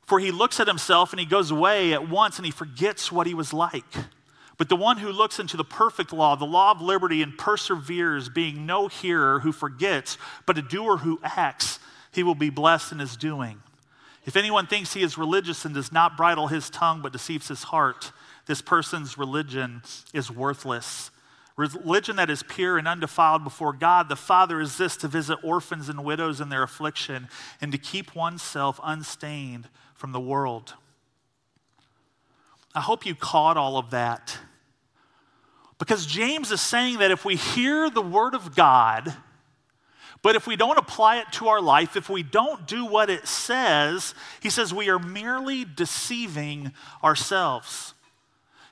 For 0.07 0.19
he 0.19 0.31
looks 0.31 0.59
at 0.59 0.67
himself 0.67 1.13
and 1.13 1.19
he 1.19 1.25
goes 1.27 1.51
away 1.51 1.93
at 1.93 2.09
once 2.09 2.37
and 2.37 2.45
he 2.47 2.51
forgets 2.51 3.11
what 3.11 3.27
he 3.27 3.35
was 3.35 3.53
like. 3.53 3.93
But 4.57 4.69
the 4.69 4.75
one 4.75 4.97
who 4.97 5.11
looks 5.11 5.39
into 5.39 5.55
the 5.55 5.63
perfect 5.63 6.11
law, 6.11 6.35
the 6.35 6.45
law 6.45 6.71
of 6.71 6.81
liberty, 6.81 7.21
and 7.21 7.37
perseveres, 7.37 8.27
being 8.27 8.65
no 8.65 8.87
hearer 8.87 9.39
who 9.39 9.51
forgets, 9.51 10.17
but 10.45 10.57
a 10.57 10.63
doer 10.63 10.97
who 10.97 11.19
acts, 11.23 11.79
he 12.11 12.23
will 12.23 12.35
be 12.35 12.49
blessed 12.49 12.91
in 12.91 12.99
his 12.99 13.15
doing. 13.15 13.61
If 14.25 14.35
anyone 14.35 14.67
thinks 14.67 14.93
he 14.93 15.03
is 15.03 15.17
religious 15.17 15.63
and 15.63 15.75
does 15.75 15.91
not 15.91 16.17
bridle 16.17 16.47
his 16.47 16.69
tongue 16.69 17.01
but 17.01 17.13
deceives 17.13 17.47
his 17.47 17.63
heart, 17.63 18.11
this 18.47 18.61
person's 18.61 19.17
religion 19.17 19.83
is 20.13 20.31
worthless. 20.31 21.11
Religion 21.55 22.17
that 22.17 22.29
is 22.29 22.43
pure 22.43 22.77
and 22.77 22.87
undefiled 22.87 23.43
before 23.43 23.73
God 23.73 24.09
the 24.09 24.15
Father 24.15 24.59
is 24.59 24.77
this 24.77 24.97
to 24.97 25.07
visit 25.07 25.39
orphans 25.43 25.89
and 25.89 26.03
widows 26.03 26.41
in 26.41 26.49
their 26.49 26.63
affliction 26.63 27.29
and 27.61 27.71
to 27.71 27.77
keep 27.77 28.15
oneself 28.15 28.79
unstained 28.83 29.69
from 29.95 30.11
the 30.11 30.19
world. 30.19 30.75
I 32.77 32.79
hope 32.79 33.07
you 33.07 33.15
caught 33.15 33.57
all 33.57 33.79
of 33.79 33.89
that. 33.89 34.37
Because 35.79 36.05
James 36.05 36.51
is 36.51 36.61
saying 36.61 36.99
that 36.99 37.09
if 37.09 37.25
we 37.25 37.35
hear 37.35 37.89
the 37.89 38.03
word 38.03 38.35
of 38.35 38.55
God, 38.55 39.15
but 40.21 40.35
if 40.35 40.45
we 40.45 40.55
don't 40.55 40.77
apply 40.77 41.17
it 41.17 41.31
to 41.33 41.47
our 41.47 41.59
life, 41.59 41.95
if 41.95 42.07
we 42.07 42.21
don't 42.21 42.67
do 42.67 42.85
what 42.85 43.09
it 43.09 43.27
says, 43.27 44.13
he 44.41 44.51
says 44.51 44.75
we 44.75 44.89
are 44.89 44.99
merely 44.99 45.65
deceiving 45.65 46.71
ourselves. 47.03 47.95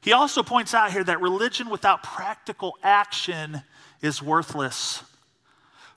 He 0.02 0.14
also 0.14 0.44
points 0.44 0.76
out 0.76 0.92
here 0.92 1.04
that 1.04 1.20
religion 1.20 1.72
without 1.72 2.04
practical 2.04 2.78
action 2.84 3.64
is 4.04 4.22
worthless. 4.22 5.02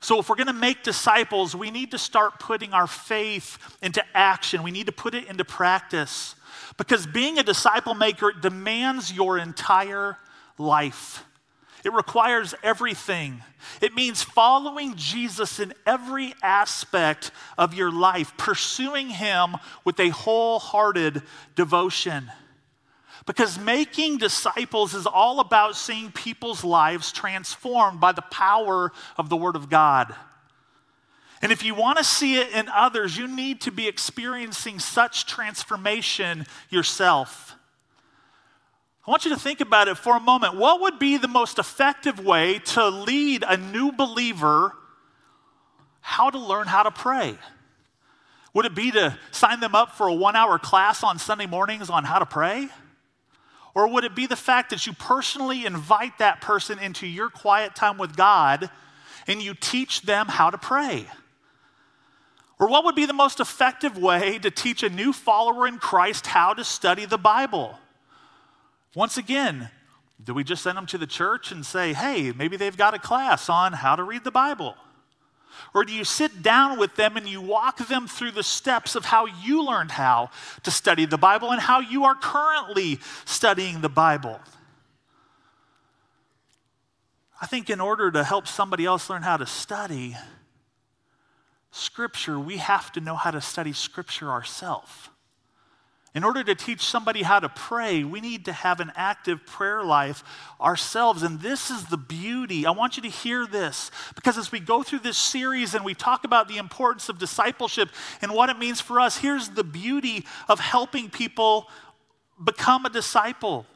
So, 0.00 0.18
if 0.18 0.30
we're 0.30 0.36
going 0.36 0.46
to 0.46 0.54
make 0.54 0.82
disciples, 0.82 1.54
we 1.54 1.70
need 1.70 1.90
to 1.90 1.98
start 1.98 2.40
putting 2.40 2.72
our 2.72 2.86
faith 2.86 3.58
into 3.82 4.02
action. 4.14 4.62
We 4.62 4.70
need 4.70 4.86
to 4.86 4.92
put 4.92 5.14
it 5.14 5.26
into 5.26 5.44
practice. 5.44 6.36
Because 6.78 7.06
being 7.06 7.38
a 7.38 7.42
disciple 7.42 7.94
maker 7.94 8.32
demands 8.32 9.12
your 9.12 9.36
entire 9.36 10.16
life. 10.56 11.24
It 11.84 11.92
requires 11.92 12.54
everything. 12.62 13.42
It 13.82 13.94
means 13.94 14.22
following 14.22 14.94
Jesus 14.96 15.60
in 15.60 15.74
every 15.86 16.34
aspect 16.42 17.30
of 17.56 17.74
your 17.74 17.92
life, 17.92 18.32
pursuing 18.36 19.10
Him 19.10 19.56
with 19.84 19.98
a 20.00 20.08
wholehearted 20.08 21.22
devotion. 21.54 22.30
Because 23.26 23.58
making 23.58 24.18
disciples 24.18 24.94
is 24.94 25.06
all 25.06 25.40
about 25.40 25.76
seeing 25.76 26.10
people's 26.12 26.64
lives 26.64 27.12
transformed 27.12 28.00
by 28.00 28.12
the 28.12 28.22
power 28.22 28.92
of 29.16 29.28
the 29.28 29.36
Word 29.36 29.56
of 29.56 29.68
God. 29.68 30.14
And 31.40 31.52
if 31.52 31.62
you 31.62 31.74
want 31.74 31.98
to 31.98 32.04
see 32.04 32.36
it 32.36 32.50
in 32.50 32.68
others, 32.68 33.16
you 33.16 33.28
need 33.28 33.60
to 33.62 33.70
be 33.70 33.86
experiencing 33.86 34.78
such 34.78 35.26
transformation 35.26 36.46
yourself. 36.68 37.54
I 39.06 39.10
want 39.10 39.24
you 39.24 39.30
to 39.32 39.40
think 39.40 39.60
about 39.60 39.88
it 39.88 39.96
for 39.96 40.16
a 40.16 40.20
moment. 40.20 40.56
What 40.56 40.82
would 40.82 40.98
be 40.98 41.16
the 41.16 41.28
most 41.28 41.58
effective 41.58 42.22
way 42.22 42.58
to 42.58 42.88
lead 42.88 43.42
a 43.46 43.56
new 43.56 43.92
believer 43.92 44.74
how 46.00 46.30
to 46.30 46.38
learn 46.38 46.66
how 46.66 46.82
to 46.82 46.90
pray? 46.90 47.36
Would 48.54 48.66
it 48.66 48.74
be 48.74 48.90
to 48.90 49.16
sign 49.30 49.60
them 49.60 49.74
up 49.74 49.94
for 49.96 50.08
a 50.08 50.14
one 50.14 50.36
hour 50.36 50.58
class 50.58 51.02
on 51.02 51.18
Sunday 51.18 51.46
mornings 51.46 51.90
on 51.90 52.04
how 52.04 52.18
to 52.18 52.26
pray? 52.26 52.68
Or 53.74 53.86
would 53.88 54.04
it 54.04 54.14
be 54.14 54.26
the 54.26 54.36
fact 54.36 54.70
that 54.70 54.86
you 54.86 54.92
personally 54.92 55.64
invite 55.64 56.18
that 56.18 56.40
person 56.40 56.78
into 56.78 57.06
your 57.06 57.30
quiet 57.30 57.76
time 57.76 57.96
with 57.96 58.16
God 58.16 58.70
and 59.26 59.40
you 59.40 59.54
teach 59.54 60.02
them 60.02 60.26
how 60.26 60.50
to 60.50 60.58
pray? 60.58 61.06
Or 62.58 62.68
what 62.68 62.84
would 62.84 62.94
be 62.94 63.06
the 63.06 63.12
most 63.12 63.38
effective 63.38 63.96
way 63.96 64.38
to 64.38 64.50
teach 64.50 64.82
a 64.82 64.88
new 64.88 65.12
follower 65.12 65.66
in 65.66 65.78
Christ 65.78 66.26
how 66.26 66.54
to 66.54 66.64
study 66.64 67.04
the 67.04 67.18
Bible? 67.18 67.78
Once 68.94 69.16
again, 69.16 69.70
do 70.22 70.34
we 70.34 70.42
just 70.42 70.62
send 70.62 70.76
them 70.76 70.86
to 70.86 70.98
the 70.98 71.06
church 71.06 71.52
and 71.52 71.64
say, 71.64 71.92
hey, 71.92 72.32
maybe 72.32 72.56
they've 72.56 72.76
got 72.76 72.94
a 72.94 72.98
class 72.98 73.48
on 73.48 73.72
how 73.72 73.94
to 73.94 74.02
read 74.02 74.24
the 74.24 74.32
Bible? 74.32 74.74
Or 75.74 75.84
do 75.84 75.92
you 75.92 76.04
sit 76.04 76.42
down 76.42 76.78
with 76.78 76.96
them 76.96 77.16
and 77.16 77.28
you 77.28 77.40
walk 77.40 77.86
them 77.88 78.08
through 78.08 78.32
the 78.32 78.42
steps 78.42 78.96
of 78.96 79.04
how 79.04 79.26
you 79.26 79.64
learned 79.64 79.92
how 79.92 80.30
to 80.64 80.70
study 80.70 81.04
the 81.04 81.18
Bible 81.18 81.50
and 81.50 81.60
how 81.60 81.80
you 81.80 82.04
are 82.04 82.14
currently 82.14 82.98
studying 83.24 83.80
the 83.80 83.88
Bible? 83.88 84.40
I 87.40 87.46
think 87.46 87.70
in 87.70 87.80
order 87.80 88.10
to 88.10 88.24
help 88.24 88.48
somebody 88.48 88.84
else 88.84 89.08
learn 89.08 89.22
how 89.22 89.36
to 89.36 89.46
study, 89.46 90.16
Scripture, 91.70 92.38
we 92.38 92.56
have 92.56 92.92
to 92.92 93.00
know 93.00 93.14
how 93.14 93.30
to 93.30 93.40
study 93.40 93.72
Scripture 93.72 94.30
ourselves. 94.30 95.10
In 96.14 96.24
order 96.24 96.42
to 96.42 96.54
teach 96.54 96.80
somebody 96.80 97.22
how 97.22 97.38
to 97.38 97.48
pray, 97.48 98.02
we 98.02 98.20
need 98.20 98.46
to 98.46 98.52
have 98.52 98.80
an 98.80 98.90
active 98.96 99.44
prayer 99.44 99.84
life 99.84 100.24
ourselves. 100.60 101.22
And 101.22 101.40
this 101.40 101.70
is 101.70 101.84
the 101.84 101.98
beauty. 101.98 102.66
I 102.66 102.70
want 102.70 102.96
you 102.96 103.02
to 103.02 103.08
hear 103.08 103.46
this 103.46 103.90
because 104.14 104.38
as 104.38 104.50
we 104.50 104.58
go 104.58 104.82
through 104.82 105.00
this 105.00 105.18
series 105.18 105.74
and 105.74 105.84
we 105.84 105.94
talk 105.94 106.24
about 106.24 106.48
the 106.48 106.56
importance 106.56 107.08
of 107.08 107.18
discipleship 107.18 107.90
and 108.22 108.32
what 108.32 108.48
it 108.48 108.58
means 108.58 108.80
for 108.80 108.98
us, 108.98 109.18
here's 109.18 109.50
the 109.50 109.62
beauty 109.62 110.24
of 110.48 110.58
helping 110.60 111.10
people 111.10 111.68
become 112.42 112.86
a 112.86 112.90
disciple. 112.90 113.66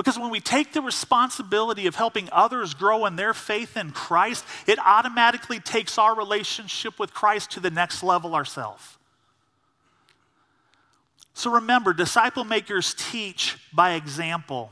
Because 0.00 0.18
when 0.18 0.30
we 0.30 0.40
take 0.40 0.72
the 0.72 0.80
responsibility 0.80 1.86
of 1.86 1.94
helping 1.94 2.30
others 2.32 2.72
grow 2.72 3.04
in 3.04 3.16
their 3.16 3.34
faith 3.34 3.76
in 3.76 3.90
Christ, 3.90 4.46
it 4.66 4.78
automatically 4.78 5.60
takes 5.60 5.98
our 5.98 6.16
relationship 6.16 6.98
with 6.98 7.12
Christ 7.12 7.50
to 7.50 7.60
the 7.60 7.68
next 7.68 8.02
level 8.02 8.34
ourselves. 8.34 8.96
So 11.34 11.50
remember, 11.50 11.92
disciple 11.92 12.44
makers 12.44 12.94
teach 12.96 13.58
by 13.74 13.92
example. 13.92 14.70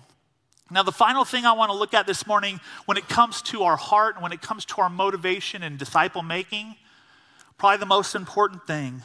Now, 0.71 0.83
the 0.83 0.93
final 0.93 1.27
thing 1.27 1.45
I 1.45 1.53
want 1.53 1.71
to 1.73 1.77
look 1.77 1.93
at 1.93 2.07
this 2.07 2.27
morning 2.27 2.59
when 2.87 2.97
it 2.97 3.07
comes 3.07 3.43
to 3.43 3.65
our 3.65 3.77
heart 3.77 4.15
and 4.15 4.23
when 4.23 4.33
it 4.33 4.41
comes 4.41 4.65
to 4.65 4.81
our 4.81 4.89
motivation 4.89 5.63
in 5.63 5.77
disciple 5.77 6.23
making, 6.23 6.75
probably 7.59 7.77
the 7.77 7.85
most 7.85 8.15
important 8.15 8.67
thing 8.67 9.03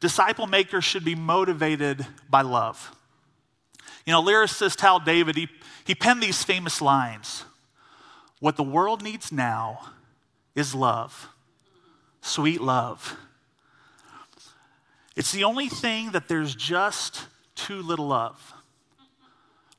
disciple 0.00 0.46
makers 0.46 0.84
should 0.84 1.04
be 1.04 1.14
motivated 1.14 2.06
by 2.30 2.40
love. 2.40 2.97
You 4.08 4.12
know, 4.12 4.22
lyricist 4.22 4.80
Hal 4.80 5.00
David, 5.00 5.36
he, 5.36 5.48
he 5.84 5.94
penned 5.94 6.22
these 6.22 6.42
famous 6.42 6.80
lines 6.80 7.44
What 8.40 8.56
the 8.56 8.62
world 8.62 9.02
needs 9.02 9.30
now 9.30 9.90
is 10.54 10.74
love, 10.74 11.28
sweet 12.22 12.62
love. 12.62 13.18
It's 15.14 15.30
the 15.30 15.44
only 15.44 15.68
thing 15.68 16.12
that 16.12 16.26
there's 16.26 16.54
just 16.54 17.26
too 17.54 17.82
little 17.82 18.10
of. 18.10 18.54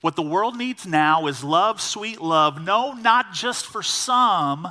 What 0.01 0.15
the 0.15 0.21
world 0.21 0.55
needs 0.55 0.85
now 0.85 1.25
is 1.25 1.43
love, 1.43 1.81
sweet 1.81 2.21
love. 2.21 2.61
No, 2.61 2.93
not 2.93 3.33
just 3.33 3.65
for 3.65 3.81
some, 3.81 4.67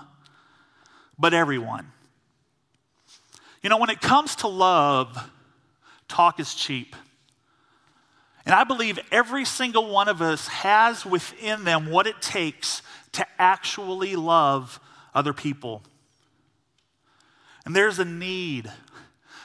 but 1.18 1.34
everyone. 1.34 1.90
You 3.64 3.70
know, 3.70 3.78
when 3.78 3.90
it 3.90 4.00
comes 4.00 4.36
to 4.36 4.46
love, 4.46 5.18
talk 6.06 6.38
is 6.38 6.54
cheap. 6.54 6.94
And 8.48 8.54
I 8.54 8.64
believe 8.64 8.98
every 9.12 9.44
single 9.44 9.90
one 9.90 10.08
of 10.08 10.22
us 10.22 10.48
has 10.48 11.04
within 11.04 11.64
them 11.64 11.90
what 11.90 12.06
it 12.06 12.22
takes 12.22 12.80
to 13.12 13.26
actually 13.38 14.16
love 14.16 14.80
other 15.14 15.34
people. 15.34 15.82
And 17.66 17.76
there's 17.76 17.98
a 17.98 18.06
need. 18.06 18.72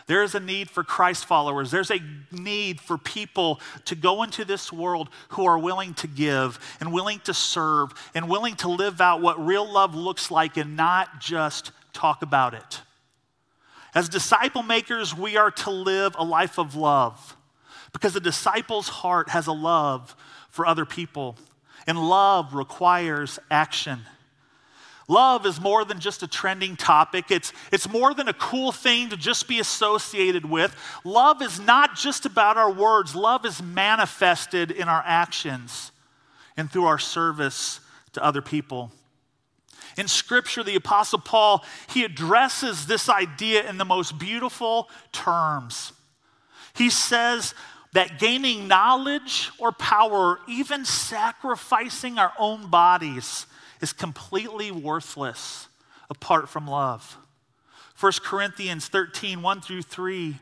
There 0.07 0.23
is 0.23 0.35
a 0.35 0.39
need 0.39 0.69
for 0.69 0.85
Christ 0.85 1.25
followers. 1.25 1.69
There's 1.69 1.91
a 1.91 1.99
need 2.31 2.79
for 2.79 2.97
people 2.97 3.59
to 3.83 3.95
go 3.95 4.23
into 4.23 4.45
this 4.45 4.71
world 4.71 5.09
who 5.29 5.43
are 5.43 5.59
willing 5.59 5.95
to 5.95 6.07
give 6.07 6.57
and 6.79 6.93
willing 6.93 7.19
to 7.25 7.33
serve 7.33 7.91
and 8.15 8.29
willing 8.29 8.55
to 8.55 8.69
live 8.69 9.01
out 9.01 9.21
what 9.21 9.45
real 9.45 9.69
love 9.69 9.95
looks 9.95 10.31
like 10.31 10.55
and 10.55 10.77
not 10.77 11.19
just 11.19 11.73
talk 11.91 12.21
about 12.21 12.53
it. 12.53 12.79
As 13.93 14.07
disciple 14.07 14.63
makers, 14.63 15.13
we 15.13 15.35
are 15.35 15.51
to 15.51 15.71
live 15.71 16.15
a 16.17 16.23
life 16.23 16.57
of 16.57 16.77
love. 16.77 17.35
Because 17.93 18.15
a 18.15 18.19
disciple's 18.19 18.89
heart 18.89 19.29
has 19.29 19.47
a 19.47 19.53
love 19.53 20.15
for 20.49 20.65
other 20.65 20.85
people, 20.85 21.37
and 21.87 21.97
love 21.97 22.53
requires 22.53 23.39
action. 23.49 24.01
Love 25.07 25.45
is 25.45 25.59
more 25.59 25.83
than 25.83 25.99
just 25.99 26.23
a 26.23 26.27
trending 26.27 26.75
topic. 26.75 27.29
It's, 27.29 27.51
it's 27.71 27.89
more 27.89 28.13
than 28.13 28.27
a 28.27 28.33
cool 28.33 28.71
thing 28.71 29.09
to 29.09 29.17
just 29.17 29.47
be 29.47 29.59
associated 29.59 30.49
with. 30.49 30.75
Love 31.03 31.41
is 31.41 31.59
not 31.59 31.95
just 31.95 32.25
about 32.25 32.57
our 32.57 32.71
words, 32.71 33.15
love 33.15 33.45
is 33.45 33.61
manifested 33.61 34.71
in 34.71 34.87
our 34.87 35.03
actions 35.05 35.91
and 36.55 36.71
through 36.71 36.85
our 36.85 36.99
service 36.99 37.79
to 38.13 38.23
other 38.23 38.41
people. 38.41 38.91
In 39.97 40.07
Scripture, 40.07 40.63
the 40.63 40.75
Apostle 40.75 41.19
Paul, 41.19 41.63
he 41.87 42.03
addresses 42.03 42.87
this 42.87 43.09
idea 43.09 43.67
in 43.69 43.77
the 43.77 43.85
most 43.85 44.17
beautiful 44.17 44.89
terms. 45.11 45.93
He 46.75 46.89
says 46.89 47.53
that 47.93 48.19
gaining 48.19 48.67
knowledge 48.67 49.51
or 49.57 49.71
power, 49.71 50.39
even 50.47 50.83
sacrificing 50.83 52.17
our 52.17 52.33
own 52.37 52.67
bodies, 52.67 53.45
is 53.81 53.93
completely 53.93 54.71
worthless 54.71 55.67
apart 56.09 56.49
from 56.49 56.67
love. 56.67 57.17
1 57.99 58.11
Corinthians 58.23 58.87
13, 58.87 59.41
1 59.41 59.61
through 59.61 59.83
3, 59.83 60.37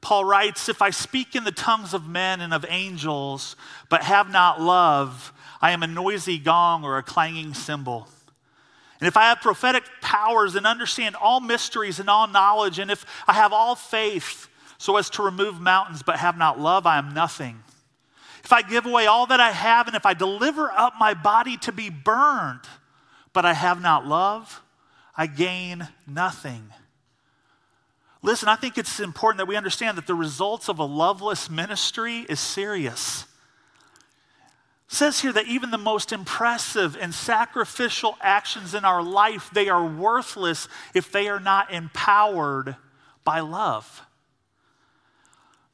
Paul 0.00 0.24
writes, 0.24 0.68
If 0.68 0.80
I 0.82 0.90
speak 0.90 1.34
in 1.34 1.44
the 1.44 1.52
tongues 1.52 1.94
of 1.94 2.08
men 2.08 2.40
and 2.40 2.54
of 2.54 2.64
angels, 2.68 3.56
but 3.88 4.02
have 4.02 4.30
not 4.30 4.60
love, 4.60 5.32
I 5.60 5.70
am 5.72 5.82
a 5.82 5.86
noisy 5.86 6.38
gong 6.38 6.84
or 6.84 6.98
a 6.98 7.02
clanging 7.02 7.54
cymbal. 7.54 8.08
And 9.00 9.08
if 9.08 9.16
I 9.16 9.24
have 9.24 9.40
prophetic 9.40 9.84
powers 10.00 10.54
and 10.54 10.66
understand 10.66 11.16
all 11.16 11.40
mysteries 11.40 11.98
and 11.98 12.08
all 12.08 12.28
knowledge, 12.28 12.78
and 12.78 12.90
if 12.90 13.04
I 13.26 13.32
have 13.32 13.52
all 13.52 13.74
faith, 13.74 14.48
so 14.82 14.96
as 14.96 15.08
to 15.08 15.22
remove 15.22 15.60
mountains, 15.60 16.02
but 16.02 16.18
have 16.18 16.36
not 16.36 16.58
love, 16.58 16.86
I 16.88 16.98
am 16.98 17.14
nothing. 17.14 17.62
If 18.42 18.52
I 18.52 18.62
give 18.62 18.84
away 18.84 19.06
all 19.06 19.26
that 19.26 19.38
I 19.38 19.52
have, 19.52 19.86
and 19.86 19.94
if 19.94 20.04
I 20.04 20.12
deliver 20.12 20.72
up 20.72 20.94
my 20.98 21.14
body 21.14 21.56
to 21.58 21.70
be 21.70 21.88
burned, 21.88 22.62
but 23.32 23.46
I 23.46 23.52
have 23.52 23.80
not 23.80 24.08
love, 24.08 24.60
I 25.16 25.28
gain 25.28 25.86
nothing. 26.04 26.64
Listen, 28.22 28.48
I 28.48 28.56
think 28.56 28.76
it's 28.76 28.98
important 28.98 29.38
that 29.38 29.46
we 29.46 29.54
understand 29.54 29.96
that 29.98 30.08
the 30.08 30.16
results 30.16 30.68
of 30.68 30.80
a 30.80 30.84
loveless 30.84 31.48
ministry 31.48 32.26
is 32.28 32.40
serious. 32.40 33.22
It 34.88 34.94
says 34.96 35.20
here 35.20 35.32
that 35.32 35.46
even 35.46 35.70
the 35.70 35.78
most 35.78 36.10
impressive 36.10 36.96
and 37.00 37.14
sacrificial 37.14 38.16
actions 38.20 38.74
in 38.74 38.84
our 38.84 39.00
life, 39.00 39.48
they 39.52 39.68
are 39.68 39.86
worthless 39.86 40.66
if 40.92 41.12
they 41.12 41.28
are 41.28 41.38
not 41.38 41.72
empowered 41.72 42.74
by 43.22 43.38
love. 43.38 44.02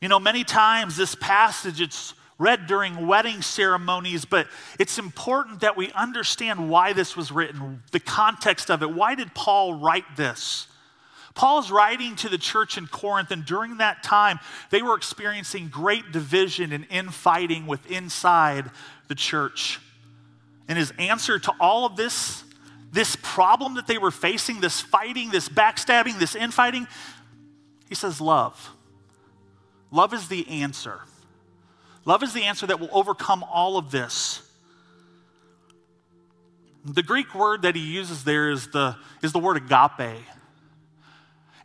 You 0.01 0.09
know, 0.09 0.21
many 0.21 0.45
times 0.45 0.97
this 0.97 1.15
passage, 1.15 1.81
it's 1.81 2.15
read 2.39 2.67
during 2.67 3.07
wedding 3.07 3.43
ceremonies, 3.43 4.25
but 4.25 4.47
it's 4.79 4.99
important 4.99 5.61
that 5.61 5.77
we 5.77 5.91
understand 5.93 6.71
why 6.71 6.93
this 6.93 7.17
was 7.17 7.33
written, 7.33 7.83
the 7.91 8.01
context 8.01 8.71
of 8.71 8.83
it. 8.83 8.91
Why 8.91 9.17
did 9.17 9.35
Paul 9.35 9.75
write 9.75 10.17
this? 10.17 10.69
Paul's 11.35 11.71
writing 11.71 12.17
to 12.17 12.29
the 12.29 12.39
church 12.39 12.79
in 12.79 12.87
Corinth, 12.87 13.31
and 13.31 13.45
during 13.45 13.79
that 13.79 14.03
time, 14.03 14.39
they 14.71 14.83
were 14.83 14.97
experiencing 14.97 15.69
great 15.69 16.11
division 16.13 16.73
and 16.73 16.87
infighting 16.91 17.67
with 17.67 17.89
inside 17.91 18.71
the 19.09 19.15
church. 19.15 19.81
And 20.69 20.79
his 20.79 20.93
answer 20.99 21.39
to 21.39 21.53
all 21.61 21.87
of 21.87 21.97
this, 21.97 22.45
this 22.93 23.17
problem 23.23 23.75
that 23.77 23.87
they 23.87 23.99
were 23.99 24.11
facing, 24.11 24.61
this 24.61 24.81
fighting, 24.81 25.31
this 25.31 25.49
backstabbing, 25.49 26.19
this 26.19 26.35
infighting, 26.35 26.87
he 27.89 27.95
says, 27.95 28.21
Love. 28.21 28.71
Love 29.91 30.13
is 30.13 30.29
the 30.29 30.49
answer. 30.49 31.01
Love 32.05 32.23
is 32.23 32.33
the 32.33 32.45
answer 32.45 32.67
that 32.67 32.81
will 32.81 32.91
overcome 32.93 33.45
all 33.45 33.77
of 33.77 33.91
this. 33.91 34.43
The 36.85 37.03
Greek 37.03 37.35
word 37.35 37.63
that 37.63 37.75
he 37.75 37.83
uses 37.83 38.25
there 38.25 38.51
is 38.51 38.69
the, 38.69 38.97
is 39.23 39.33
the 39.33 39.39
word 39.39 39.57
agape. 39.57 40.25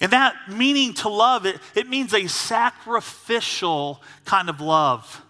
And 0.02 0.12
that 0.12 0.36
meaning 0.50 0.94
to 0.96 1.10
love, 1.10 1.46
it, 1.46 1.60
it 1.76 1.88
means 1.88 2.14
a 2.14 2.28
sacrificial 2.28 4.02
kind 4.26 4.50
of 4.50 4.60
love. 4.60 5.22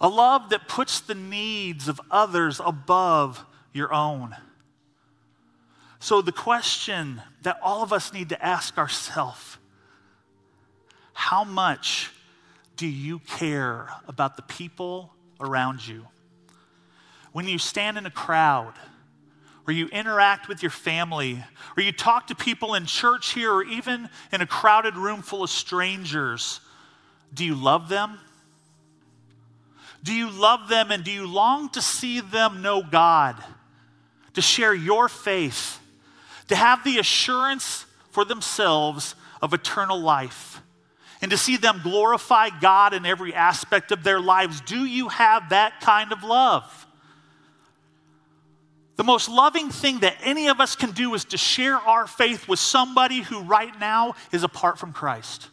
A 0.00 0.08
love 0.08 0.50
that 0.50 0.68
puts 0.68 1.00
the 1.00 1.14
needs 1.14 1.88
of 1.88 1.98
others 2.10 2.60
above 2.62 3.42
your 3.72 3.94
own. 3.94 4.36
So, 5.98 6.20
the 6.20 6.32
question 6.32 7.22
that 7.42 7.58
all 7.62 7.82
of 7.82 7.92
us 7.92 8.12
need 8.12 8.28
to 8.28 8.44
ask 8.44 8.76
ourselves 8.76 9.56
how 11.16 11.44
much 11.44 12.12
do 12.76 12.86
you 12.86 13.20
care 13.20 13.88
about 14.06 14.36
the 14.36 14.42
people 14.42 15.14
around 15.40 15.84
you? 15.84 16.06
When 17.32 17.48
you 17.48 17.56
stand 17.58 17.96
in 17.96 18.04
a 18.04 18.10
crowd, 18.10 18.74
or 19.66 19.72
you 19.72 19.88
interact 19.88 20.46
with 20.46 20.62
your 20.62 20.70
family, 20.70 21.42
or 21.74 21.82
you 21.82 21.90
talk 21.90 22.26
to 22.26 22.34
people 22.34 22.74
in 22.74 22.84
church 22.84 23.32
here, 23.32 23.50
or 23.50 23.64
even 23.64 24.10
in 24.30 24.42
a 24.42 24.46
crowded 24.46 24.94
room 24.94 25.22
full 25.22 25.42
of 25.42 25.48
strangers, 25.48 26.60
do 27.32 27.46
you 27.46 27.54
love 27.54 27.88
them? 27.88 28.20
Do 30.02 30.12
you 30.12 30.30
love 30.30 30.68
them 30.68 30.90
and 30.90 31.02
do 31.02 31.10
you 31.10 31.26
long 31.26 31.70
to 31.70 31.80
see 31.80 32.20
them 32.20 32.60
know 32.60 32.82
God, 32.82 33.42
to 34.34 34.42
share 34.42 34.74
your 34.74 35.08
faith, 35.08 35.80
to 36.48 36.56
have 36.56 36.84
the 36.84 36.98
assurance 36.98 37.86
for 38.10 38.26
themselves 38.26 39.14
of 39.40 39.54
eternal 39.54 39.98
life? 39.98 40.60
And 41.22 41.30
to 41.30 41.36
see 41.36 41.56
them 41.56 41.80
glorify 41.82 42.50
God 42.50 42.92
in 42.94 43.06
every 43.06 43.34
aspect 43.34 43.92
of 43.92 44.04
their 44.04 44.20
lives. 44.20 44.60
Do 44.60 44.84
you 44.84 45.08
have 45.08 45.50
that 45.50 45.80
kind 45.80 46.12
of 46.12 46.22
love? 46.22 46.86
The 48.96 49.04
most 49.04 49.28
loving 49.28 49.70
thing 49.70 50.00
that 50.00 50.16
any 50.22 50.48
of 50.48 50.60
us 50.60 50.74
can 50.74 50.92
do 50.92 51.14
is 51.14 51.24
to 51.26 51.36
share 51.36 51.76
our 51.76 52.06
faith 52.06 52.48
with 52.48 52.58
somebody 52.58 53.20
who 53.20 53.42
right 53.42 53.78
now 53.78 54.14
is 54.32 54.42
apart 54.42 54.78
from 54.78 54.92
Christ. 54.92 55.48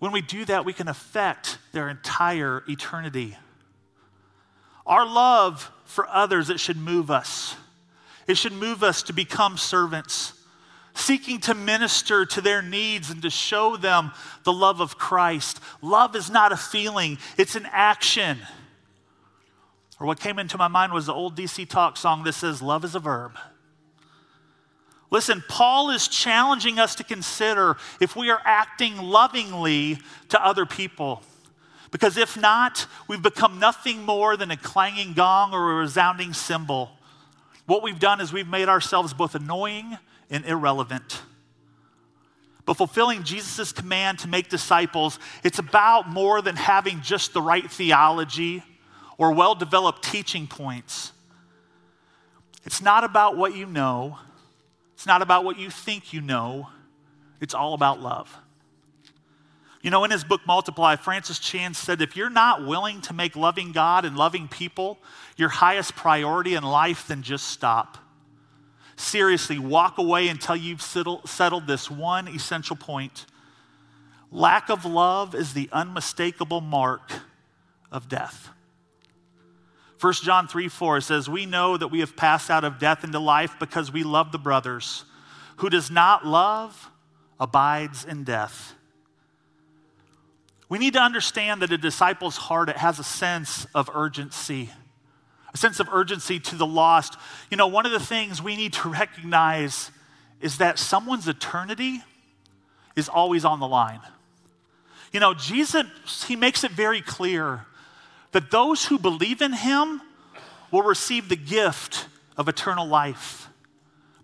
When 0.00 0.10
we 0.10 0.20
do 0.20 0.44
that, 0.46 0.64
we 0.64 0.72
can 0.72 0.88
affect 0.88 1.58
their 1.70 1.88
entire 1.88 2.64
eternity. 2.68 3.36
Our 4.84 5.06
love 5.06 5.70
for 5.84 6.08
others, 6.08 6.50
it 6.50 6.58
should 6.58 6.76
move 6.76 7.08
us. 7.08 7.54
It 8.26 8.36
should 8.36 8.52
move 8.52 8.82
us 8.82 9.04
to 9.04 9.12
become 9.12 9.56
servants 9.56 10.32
seeking 10.94 11.40
to 11.40 11.54
minister 11.54 12.26
to 12.26 12.40
their 12.40 12.62
needs 12.62 13.10
and 13.10 13.22
to 13.22 13.30
show 13.30 13.76
them 13.76 14.12
the 14.44 14.52
love 14.52 14.80
of 14.80 14.98
Christ. 14.98 15.60
Love 15.80 16.14
is 16.16 16.30
not 16.30 16.52
a 16.52 16.56
feeling, 16.56 17.18
it's 17.38 17.56
an 17.56 17.66
action. 17.70 18.38
Or 20.00 20.06
what 20.06 20.18
came 20.18 20.38
into 20.38 20.58
my 20.58 20.68
mind 20.68 20.92
was 20.92 21.06
the 21.06 21.14
old 21.14 21.36
DC 21.36 21.68
Talk 21.68 21.96
song 21.96 22.24
that 22.24 22.32
says, 22.32 22.60
Love 22.60 22.84
is 22.84 22.94
a 22.94 23.00
verb. 23.00 23.38
Listen, 25.10 25.44
Paul 25.46 25.90
is 25.90 26.08
challenging 26.08 26.78
us 26.78 26.94
to 26.96 27.04
consider 27.04 27.76
if 28.00 28.16
we 28.16 28.30
are 28.30 28.40
acting 28.44 28.96
lovingly 28.96 29.98
to 30.30 30.44
other 30.44 30.64
people. 30.64 31.22
Because 31.90 32.16
if 32.16 32.36
not, 32.36 32.86
we've 33.06 33.22
become 33.22 33.58
nothing 33.58 34.02
more 34.02 34.38
than 34.38 34.50
a 34.50 34.56
clanging 34.56 35.12
gong 35.12 35.52
or 35.52 35.72
a 35.72 35.74
resounding 35.76 36.32
cymbal. 36.32 36.90
What 37.66 37.82
we've 37.82 37.98
done 37.98 38.20
is 38.22 38.32
we've 38.32 38.48
made 38.48 38.68
ourselves 38.68 39.12
both 39.12 39.34
annoying 39.34 39.98
and 40.30 40.44
irrelevant. 40.44 41.22
But 42.64 42.76
fulfilling 42.76 43.24
Jesus' 43.24 43.72
command 43.72 44.20
to 44.20 44.28
make 44.28 44.48
disciples, 44.48 45.18
it's 45.42 45.58
about 45.58 46.08
more 46.08 46.40
than 46.40 46.56
having 46.56 47.00
just 47.02 47.32
the 47.32 47.42
right 47.42 47.68
theology 47.68 48.62
or 49.18 49.32
well 49.32 49.54
developed 49.54 50.04
teaching 50.04 50.46
points. 50.46 51.12
It's 52.64 52.80
not 52.80 53.02
about 53.02 53.36
what 53.36 53.56
you 53.56 53.66
know, 53.66 54.18
it's 54.94 55.06
not 55.06 55.22
about 55.22 55.44
what 55.44 55.58
you 55.58 55.70
think 55.70 56.12
you 56.12 56.20
know, 56.20 56.68
it's 57.40 57.54
all 57.54 57.74
about 57.74 58.00
love. 58.00 58.36
You 59.82 59.90
know, 59.90 60.04
in 60.04 60.12
his 60.12 60.22
book 60.22 60.42
Multiply, 60.46 60.94
Francis 60.94 61.40
Chan 61.40 61.74
said 61.74 62.00
if 62.00 62.16
you're 62.16 62.30
not 62.30 62.64
willing 62.64 63.00
to 63.02 63.12
make 63.12 63.34
loving 63.34 63.72
God 63.72 64.04
and 64.04 64.16
loving 64.16 64.46
people 64.46 64.98
your 65.36 65.48
highest 65.48 65.96
priority 65.96 66.54
in 66.54 66.62
life, 66.62 67.08
then 67.08 67.22
just 67.22 67.48
stop 67.48 67.98
seriously 69.02 69.58
walk 69.58 69.98
away 69.98 70.28
until 70.28 70.56
you've 70.56 70.82
settled 70.82 71.66
this 71.66 71.90
one 71.90 72.28
essential 72.28 72.76
point. 72.76 73.26
Lack 74.30 74.70
of 74.70 74.84
love 74.84 75.34
is 75.34 75.52
the 75.52 75.68
unmistakable 75.72 76.60
mark 76.60 77.12
of 77.90 78.08
death. 78.08 78.48
1 80.00 80.12
John 80.14 80.48
3 80.48 80.68
4 80.68 81.00
says, 81.00 81.28
We 81.28 81.46
know 81.46 81.76
that 81.76 81.88
we 81.88 82.00
have 82.00 82.16
passed 82.16 82.50
out 82.50 82.64
of 82.64 82.78
death 82.78 83.04
into 83.04 83.18
life 83.18 83.56
because 83.60 83.92
we 83.92 84.02
love 84.02 84.32
the 84.32 84.38
brothers. 84.38 85.04
Who 85.56 85.68
does 85.70 85.90
not 85.90 86.26
love 86.26 86.90
abides 87.38 88.04
in 88.04 88.24
death. 88.24 88.74
We 90.68 90.78
need 90.78 90.94
to 90.94 91.00
understand 91.00 91.60
that 91.60 91.72
a 91.72 91.76
disciple's 91.76 92.36
heart 92.36 92.68
it 92.68 92.78
has 92.78 92.98
a 92.98 93.04
sense 93.04 93.66
of 93.74 93.90
urgency 93.92 94.70
a 95.54 95.56
sense 95.56 95.80
of 95.80 95.88
urgency 95.90 96.40
to 96.40 96.56
the 96.56 96.66
lost. 96.66 97.16
You 97.50 97.56
know, 97.56 97.66
one 97.66 97.86
of 97.86 97.92
the 97.92 98.00
things 98.00 98.42
we 98.42 98.56
need 98.56 98.72
to 98.74 98.88
recognize 98.88 99.90
is 100.40 100.58
that 100.58 100.78
someone's 100.78 101.28
eternity 101.28 102.02
is 102.96 103.08
always 103.08 103.44
on 103.44 103.60
the 103.60 103.68
line. 103.68 104.00
You 105.12 105.20
know, 105.20 105.34
Jesus, 105.34 106.24
he 106.24 106.36
makes 106.36 106.64
it 106.64 106.72
very 106.72 107.02
clear 107.02 107.66
that 108.32 108.50
those 108.50 108.86
who 108.86 108.98
believe 108.98 109.42
in 109.42 109.52
him 109.52 110.00
will 110.70 110.82
receive 110.82 111.28
the 111.28 111.36
gift 111.36 112.08
of 112.36 112.48
eternal 112.48 112.86
life, 112.86 113.48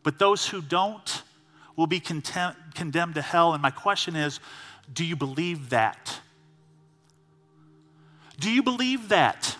but 0.03 0.19
those 0.19 0.49
who 0.49 0.63
don't 0.63 1.23
will 1.77 1.87
be 1.87 2.01
condemned 2.01 3.15
to 3.15 3.23
hell. 3.23 3.53
And 3.53 3.63
my 3.63 3.71
question 3.71 4.17
is 4.17 4.41
do 4.93 5.05
you 5.05 5.15
believe 5.15 5.71
that? 5.71 6.21
Do 8.41 8.51
you 8.51 8.63
believe 8.63 9.11
that? 9.11 9.57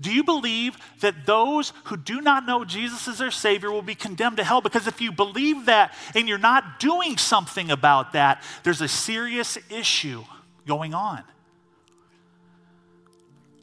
Do 0.00 0.12
you 0.12 0.24
believe 0.24 0.76
that 1.00 1.24
those 1.24 1.72
who 1.84 1.96
do 1.96 2.20
not 2.20 2.44
know 2.44 2.64
Jesus 2.64 3.08
as 3.08 3.18
their 3.18 3.30
Savior 3.30 3.70
will 3.70 3.82
be 3.82 3.94
condemned 3.94 4.36
to 4.36 4.44
hell? 4.44 4.60
Because 4.60 4.86
if 4.86 5.00
you 5.00 5.10
believe 5.10 5.66
that 5.66 5.94
and 6.14 6.28
you're 6.28 6.38
not 6.38 6.78
doing 6.78 7.16
something 7.16 7.70
about 7.70 8.12
that, 8.12 8.42
there's 8.62 8.82
a 8.82 8.88
serious 8.88 9.56
issue 9.70 10.22
going 10.66 10.92
on. 10.92 11.22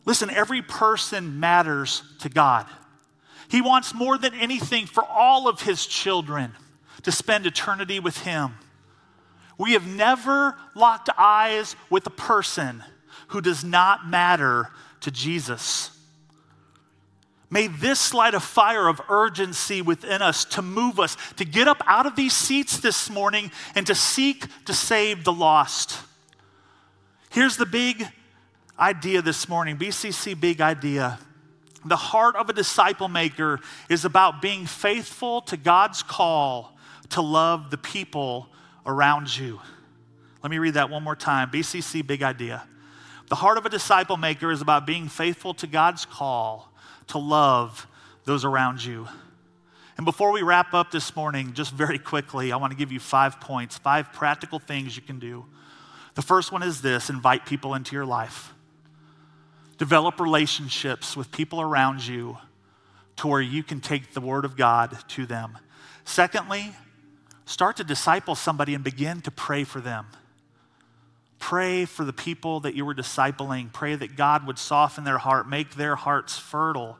Listen, 0.05 0.29
every 0.29 0.61
person 0.61 1.39
matters 1.39 2.01
to 2.19 2.29
God. 2.29 2.65
He 3.47 3.61
wants 3.61 3.93
more 3.93 4.17
than 4.17 4.33
anything 4.33 4.87
for 4.87 5.05
all 5.05 5.47
of 5.47 5.61
His 5.61 5.85
children 5.85 6.53
to 7.03 7.11
spend 7.11 7.45
eternity 7.45 7.99
with 7.99 8.17
Him. 8.17 8.53
We 9.57 9.73
have 9.73 9.85
never 9.85 10.57
locked 10.75 11.09
eyes 11.15 11.75
with 11.89 12.07
a 12.07 12.11
person 12.11 12.83
who 13.27 13.41
does 13.41 13.63
not 13.63 14.07
matter 14.07 14.69
to 15.01 15.11
Jesus. 15.11 15.91
May 17.53 17.67
this 17.67 18.15
light 18.15 18.33
a 18.33 18.39
fire 18.39 18.87
of 18.87 18.99
urgency 19.09 19.83
within 19.83 20.23
us 20.23 20.43
to 20.45 20.63
move 20.63 20.99
us, 20.99 21.15
to 21.35 21.45
get 21.45 21.67
up 21.67 21.83
out 21.85 22.07
of 22.07 22.15
these 22.15 22.33
seats 22.33 22.79
this 22.79 23.11
morning 23.11 23.51
and 23.75 23.85
to 23.85 23.93
seek 23.93 24.47
to 24.65 24.73
save 24.73 25.23
the 25.23 25.31
lost. 25.31 25.99
Here's 27.29 27.55
the 27.55 27.67
big 27.67 28.07
idea 28.79 29.21
this 29.21 29.47
morning 29.47 29.77
BCC 29.77 30.39
big 30.39 30.61
idea. 30.61 31.19
The 31.85 31.95
heart 31.95 32.35
of 32.37 32.49
a 32.49 32.53
disciple 32.53 33.07
maker 33.07 33.59
is 33.87 34.03
about 34.03 34.41
being 34.41 34.65
faithful 34.65 35.41
to 35.41 35.55
God's 35.55 36.01
call 36.01 36.75
to 37.09 37.21
love 37.21 37.69
the 37.69 37.77
people 37.77 38.47
around 38.83 39.37
you. 39.37 39.61
Let 40.41 40.49
me 40.49 40.57
read 40.57 40.73
that 40.73 40.89
one 40.89 41.03
more 41.03 41.15
time. 41.15 41.51
BCC 41.51 42.07
big 42.07 42.23
idea. 42.23 42.63
The 43.29 43.35
heart 43.35 43.59
of 43.59 43.65
a 43.67 43.69
disciple 43.69 44.17
maker 44.17 44.49
is 44.49 44.61
about 44.61 44.87
being 44.87 45.07
faithful 45.07 45.53
to 45.53 45.67
God's 45.67 46.03
call 46.03 46.72
to 47.07 47.17
love 47.17 47.87
those 48.25 48.45
around 48.45 48.83
you. 48.83 49.07
And 49.97 50.05
before 50.05 50.31
we 50.31 50.41
wrap 50.41 50.73
up 50.73 50.91
this 50.91 51.15
morning, 51.15 51.53
just 51.53 51.71
very 51.71 51.99
quickly, 51.99 52.51
I 52.51 52.57
want 52.57 52.71
to 52.71 52.77
give 52.77 52.91
you 52.91 52.99
five 52.99 53.39
points, 53.39 53.77
five 53.77 54.11
practical 54.11 54.59
things 54.59 54.95
you 54.95 55.03
can 55.03 55.19
do. 55.19 55.45
The 56.15 56.21
first 56.21 56.51
one 56.51 56.63
is 56.63 56.81
this 56.81 57.09
invite 57.09 57.45
people 57.45 57.75
into 57.75 57.95
your 57.95 58.05
life. 58.05 58.53
Develop 59.77 60.19
relationships 60.19 61.15
with 61.15 61.31
people 61.31 61.61
around 61.61 62.05
you 62.05 62.37
to 63.17 63.27
where 63.27 63.41
you 63.41 63.63
can 63.63 63.79
take 63.79 64.13
the 64.13 64.21
Word 64.21 64.45
of 64.45 64.55
God 64.55 64.97
to 65.09 65.25
them. 65.25 65.57
Secondly, 66.05 66.75
start 67.45 67.77
to 67.77 67.83
disciple 67.83 68.35
somebody 68.35 68.73
and 68.73 68.83
begin 68.83 69.21
to 69.21 69.31
pray 69.31 69.63
for 69.63 69.79
them. 69.79 70.07
Pray 71.43 71.83
for 71.83 72.05
the 72.05 72.13
people 72.13 72.61
that 72.61 72.73
you 72.73 72.85
were 72.85 72.95
discipling. 72.95 73.69
Pray 73.73 73.95
that 73.95 74.15
God 74.15 74.47
would 74.47 74.57
soften 74.57 75.03
their 75.03 75.17
heart, 75.17 75.45
make 75.45 75.75
their 75.75 75.97
hearts 75.97 76.37
fertile 76.37 76.97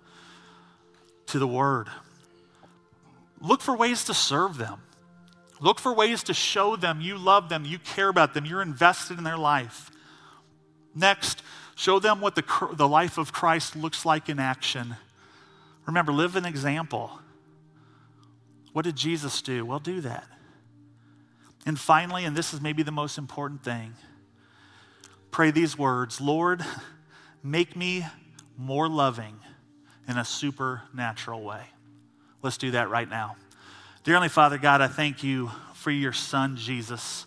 to 1.28 1.40
the 1.40 1.48
Word. 1.48 1.88
Look 3.40 3.62
for 3.62 3.78
ways 3.78 4.04
to 4.04 4.14
serve 4.14 4.58
them. 4.58 4.82
Look 5.62 5.80
for 5.80 5.94
ways 5.94 6.24
to 6.24 6.34
show 6.34 6.76
them 6.76 7.00
you 7.00 7.18
love 7.18 7.48
them, 7.48 7.64
you 7.64 7.80
care 7.80 8.10
about 8.10 8.34
them, 8.34 8.44
you're 8.44 8.62
invested 8.62 9.18
in 9.18 9.24
their 9.24 9.38
life. 9.38 9.90
Next, 10.94 11.42
show 11.76 12.00
them 12.00 12.20
what 12.20 12.36
the, 12.36 12.44
the 12.74 12.88
life 12.88 13.18
of 13.18 13.32
Christ 13.32 13.78
looks 13.78 14.06
like 14.06 14.28
in 14.28 14.40
action. 14.40 14.98
Remember, 15.86 16.12
live 16.12 16.36
an 16.36 16.46
example. 16.46 17.18
What 18.74 18.84
did 18.84 18.98
Jesus 18.98 19.42
do? 19.42 19.66
Well, 19.66 19.80
do 19.80 20.02
that. 20.02 20.26
And 21.66 21.80
finally, 21.80 22.26
and 22.26 22.36
this 22.36 22.54
is 22.54 22.60
maybe 22.60 22.84
the 22.84 22.92
most 22.92 23.18
important 23.18 23.64
thing, 23.64 23.94
pray 25.34 25.50
these 25.52 25.78
words 25.78 26.22
Lord, 26.22 26.64
make 27.42 27.76
me 27.76 28.06
more 28.58 28.88
loving 28.88 29.38
in 30.08 30.18
a 30.18 30.24
supernatural 30.24 31.44
way. 31.44 31.64
Let's 32.42 32.58
do 32.58 32.72
that 32.72 32.90
right 32.90 33.10
now. 33.10 33.36
Dear 34.04 34.14
Heavenly 34.14 34.30
Father, 34.30 34.58
God, 34.58 34.80
I 34.80 34.88
thank 34.88 35.24
you 35.24 35.50
for 35.74 35.92
your 35.92 36.14
Son, 36.14 36.56
Jesus. 36.56 37.26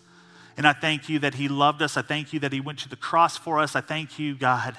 And 0.55 0.65
I 0.65 0.73
thank 0.73 1.09
you 1.09 1.19
that 1.19 1.35
He 1.35 1.47
loved 1.47 1.81
us. 1.81 1.97
I 1.97 2.01
thank 2.01 2.33
you 2.33 2.39
that 2.39 2.53
He 2.53 2.61
went 2.61 2.79
to 2.79 2.89
the 2.89 2.95
cross 2.95 3.35
for 3.35 3.59
us. 3.59 3.75
I 3.75 3.81
thank 3.81 4.17
you, 4.17 4.35
God, 4.35 4.77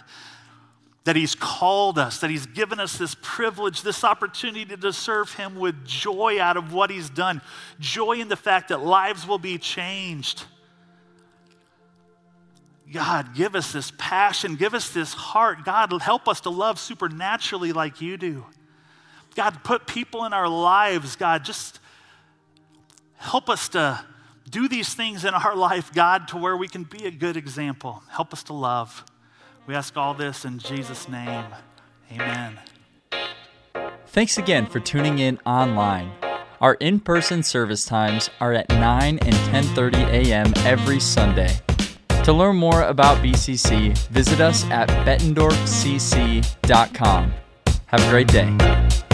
that 1.04 1.14
He's 1.14 1.34
called 1.34 1.98
us, 1.98 2.20
that 2.20 2.30
He's 2.30 2.46
given 2.46 2.80
us 2.80 2.96
this 2.96 3.14
privilege, 3.20 3.82
this 3.82 4.04
opportunity 4.04 4.76
to 4.76 4.92
serve 4.92 5.34
Him 5.34 5.56
with 5.56 5.84
joy 5.84 6.40
out 6.40 6.56
of 6.56 6.72
what 6.72 6.90
He's 6.90 7.10
done, 7.10 7.42
joy 7.78 8.12
in 8.12 8.28
the 8.28 8.36
fact 8.36 8.68
that 8.68 8.80
lives 8.80 9.26
will 9.26 9.38
be 9.38 9.58
changed. 9.58 10.44
God, 12.92 13.34
give 13.34 13.54
us 13.54 13.72
this 13.72 13.92
passion, 13.98 14.56
give 14.56 14.72
us 14.72 14.90
this 14.90 15.12
heart. 15.12 15.64
God, 15.64 15.92
help 16.00 16.26
us 16.26 16.40
to 16.42 16.50
love 16.50 16.78
supernaturally 16.78 17.72
like 17.72 18.00
you 18.00 18.16
do. 18.16 18.46
God, 19.34 19.62
put 19.62 19.86
people 19.86 20.24
in 20.24 20.32
our 20.32 20.48
lives, 20.48 21.14
God, 21.14 21.44
just 21.44 21.80
help 23.16 23.50
us 23.50 23.68
to 23.70 24.04
do 24.48 24.68
these 24.68 24.94
things 24.94 25.24
in 25.24 25.34
our 25.34 25.54
life, 25.54 25.92
God, 25.92 26.28
to 26.28 26.38
where 26.38 26.56
we 26.56 26.68
can 26.68 26.84
be 26.84 27.04
a 27.04 27.10
good 27.10 27.36
example. 27.36 28.02
Help 28.08 28.32
us 28.32 28.42
to 28.44 28.54
love. 28.54 29.04
We 29.66 29.74
ask 29.74 29.96
all 29.96 30.14
this 30.14 30.46
in 30.46 30.58
Jesus' 30.58 31.08
name. 31.08 31.44
Amen. 32.10 32.58
Thanks 34.06 34.38
again 34.38 34.66
for 34.66 34.80
tuning 34.80 35.18
in 35.18 35.38
online. 35.44 36.10
Our 36.60 36.74
in-person 36.74 37.42
service 37.42 37.84
times 37.84 38.30
are 38.40 38.54
at 38.54 38.70
9 38.70 39.18
and 39.18 39.34
10:30 39.34 40.08
a.m. 40.08 40.52
every 40.64 40.98
Sunday. 40.98 41.60
To 42.28 42.34
learn 42.34 42.56
more 42.56 42.82
about 42.82 43.24
BCC, 43.24 43.96
visit 44.08 44.42
us 44.42 44.66
at 44.66 44.90
bettendorfcc.com. 45.06 47.32
Have 47.86 48.06
a 48.06 48.10
great 48.10 48.28
day. 48.28 49.07